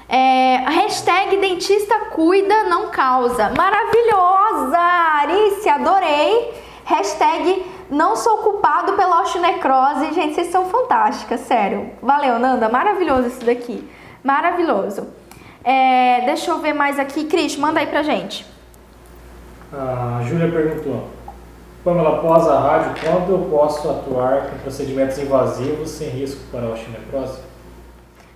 [0.08, 3.52] É, hashtag dentista cuida, não causa.
[3.58, 4.78] Maravilhosa!
[4.78, 6.54] Arice, adorei.
[6.84, 10.14] Hashtag não sou culpado pela osteonecrose.
[10.14, 11.92] Gente, vocês são fantásticas, sério.
[12.02, 12.70] Valeu, Nanda.
[12.70, 13.88] Maravilhoso isso daqui.
[14.24, 15.08] Maravilhoso.
[15.64, 17.26] É, deixa eu ver mais aqui.
[17.26, 18.46] Cris, manda aí pra gente.
[19.74, 21.10] A Júlia perguntou.
[21.84, 26.72] Pamela, após a rádio, quando eu posso atuar com procedimentos invasivos sem risco para a
[26.72, 27.40] osteonecrose?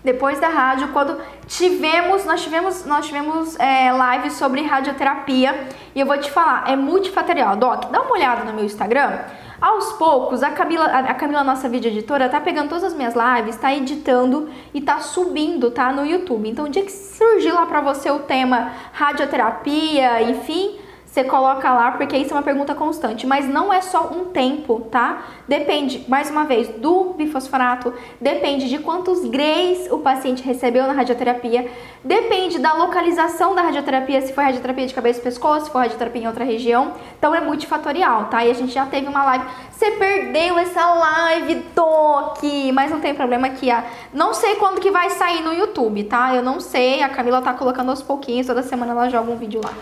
[0.03, 6.05] Depois da rádio, quando tivemos, nós tivemos, nós tivemos é, live sobre radioterapia e eu
[6.05, 7.57] vou te falar, é multifatorial.
[7.57, 9.19] Doc, dá uma olhada no meu Instagram.
[9.59, 13.57] Aos poucos, a Camila, a Camila, nossa vídeo editora, tá pegando todas as minhas lives,
[13.57, 16.47] tá editando e tá subindo, tá, no YouTube.
[16.47, 20.79] Então, o dia que surgir lá pra você o tema radioterapia, enfim,
[21.09, 23.25] você coloca lá, porque isso é uma pergunta constante.
[23.25, 25.23] Mas não é só um tempo, tá?
[25.47, 27.91] Depende, mais uma vez, do bifosfonato,
[28.21, 31.67] depende de quantos grays o paciente recebeu na radioterapia,
[32.03, 36.21] depende da localização da radioterapia, se foi radioterapia de cabeça e pescoço, se for radioterapia
[36.21, 36.93] em outra região.
[37.17, 38.45] Então é multifatorial, tá?
[38.45, 39.45] E a gente já teve uma live.
[39.71, 42.43] Você perdeu essa live, Doc!
[42.71, 43.69] Mas não tem problema aqui.
[44.13, 46.35] Não sei quando que vai sair no YouTube, tá?
[46.35, 47.01] Eu não sei.
[47.01, 49.73] A Camila tá colocando aos pouquinhos, toda semana ela joga um vídeo lá.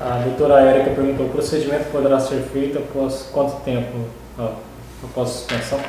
[0.00, 3.98] A doutora Érica perguntou: o procedimento poderá ser feito após quanto tempo?
[5.02, 5.80] após suspensão?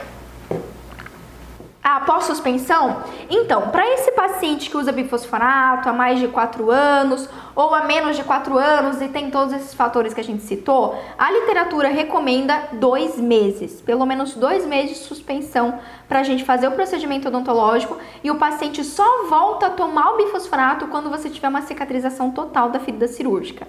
[1.83, 3.03] Após suspensão?
[3.29, 8.15] Então, para esse paciente que usa bifosfonato há mais de 4 anos ou há menos
[8.15, 12.63] de 4 anos e tem todos esses fatores que a gente citou, a literatura recomenda
[12.73, 17.97] dois meses, pelo menos dois meses de suspensão para a gente fazer o procedimento odontológico
[18.23, 22.69] e o paciente só volta a tomar o bifosfonato quando você tiver uma cicatrização total
[22.69, 23.67] da ferida cirúrgica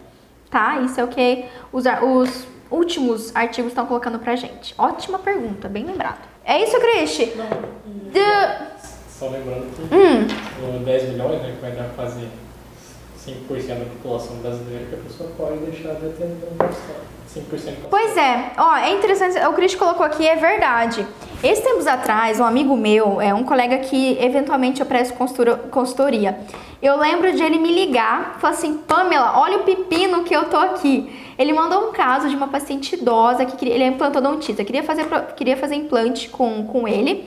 [0.51, 0.81] tá?
[0.81, 4.75] Isso é o que os, os últimos artigos estão colocando pra gente.
[4.77, 6.29] Ótima pergunta, bem lembrado.
[6.45, 7.33] É isso, Cristi?
[7.37, 7.49] Não.
[8.11, 8.21] De...
[9.09, 10.83] Só lembrando que hum.
[10.85, 12.29] 10 milhões, né, que vai dar fazer
[13.27, 17.75] 5% da população brasileira, que a pessoa pode deixar de atender um 5%.
[17.89, 21.07] Pois é, ó, é interessante, o Cris colocou aqui, é verdade.
[21.43, 25.15] Esses tempos atrás, um amigo meu, é um colega que eventualmente eu presto
[25.71, 26.39] consultoria,
[26.83, 30.57] eu lembro de ele me ligar, falar assim, Pamela, olha o pepino que eu tô
[30.57, 31.13] aqui.
[31.39, 35.07] Ele mandou um caso de uma paciente idosa que queria, ele é implantodontista, queria fazer,
[35.37, 37.25] queria fazer implante com, com ele.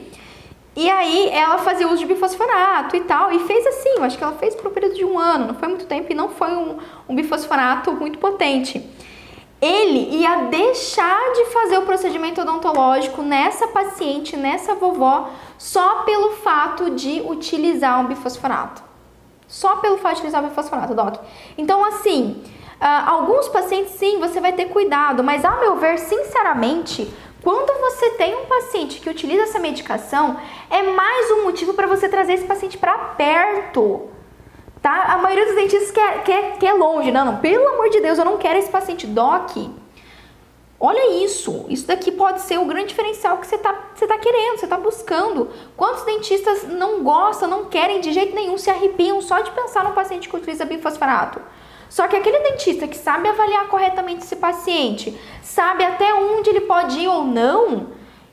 [0.76, 4.24] E aí ela fazia uso de bifosfonato e tal, e fez assim, eu acho que
[4.24, 6.50] ela fez por um período de um ano, não foi muito tempo e não foi
[6.50, 8.84] um, um bifosfonato muito potente
[9.64, 16.90] ele ia deixar de fazer o procedimento odontológico nessa paciente, nessa vovó, só pelo fato
[16.90, 18.82] de utilizar um bifosfonato.
[19.48, 21.16] Só pelo fato de utilizar o bifosfonato, Doc.
[21.56, 22.42] Então, assim,
[22.78, 27.10] uh, alguns pacientes sim, você vai ter cuidado, mas ao meu ver, sinceramente,
[27.44, 30.36] quando você tem um paciente que utiliza essa medicação,
[30.68, 34.08] é mais um motivo para você trazer esse paciente para perto
[34.84, 35.14] tá?
[35.14, 37.10] A maioria dos dentistas quer, quer, quer longe.
[37.10, 39.56] Não, não, pelo amor de Deus, eu não quero esse paciente doc.
[40.78, 44.58] Olha isso, isso daqui pode ser o grande diferencial que você está você tá querendo,
[44.58, 45.48] você está buscando.
[45.74, 49.92] Quantos dentistas não gostam, não querem de jeito nenhum, se arrepiam só de pensar no
[49.92, 51.40] paciente que utiliza bifosfonato?
[51.94, 56.98] Só que aquele dentista que sabe avaliar corretamente esse paciente, sabe até onde ele pode
[56.98, 57.86] ir ou não,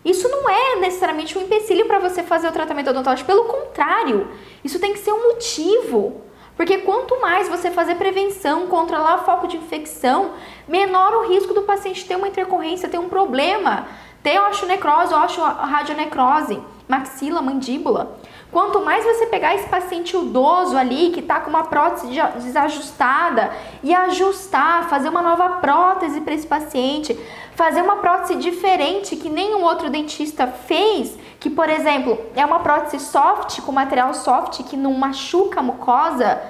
[0.03, 4.27] isso não é necessariamente um empecilho para você fazer o tratamento odontológico, pelo contrário,
[4.63, 6.21] isso tem que ser um motivo.
[6.57, 10.31] Porque quanto mais você fazer prevenção, controlar o foco de infecção,
[10.67, 13.85] menor o risco do paciente ter uma intercorrência, ter um problema,
[14.23, 18.17] ter osteonecrose ou radionecrose, maxila, mandíbula.
[18.51, 23.49] Quanto mais você pegar esse paciente idoso ali, que está com uma prótese desajustada,
[23.81, 27.17] e ajustar, fazer uma nova prótese para esse paciente,
[27.55, 33.03] fazer uma prótese diferente que nenhum outro dentista fez, que por exemplo é uma prótese
[33.03, 36.41] soft, com material soft que não machuca a mucosa,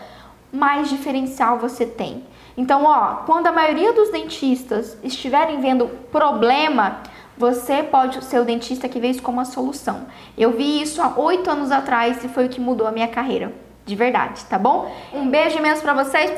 [0.51, 2.25] mais diferencial você tem.
[2.57, 6.99] Então, ó, quando a maioria dos dentistas estiverem vendo problema,
[7.41, 10.05] você pode ser o dentista que vê isso como uma solução.
[10.37, 13.51] Eu vi isso há oito anos atrás e foi o que mudou a minha carreira.
[13.83, 14.93] De verdade, tá bom?
[15.11, 16.31] Um beijo imenso pra vocês.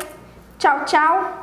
[0.58, 1.43] Tchau, tchau.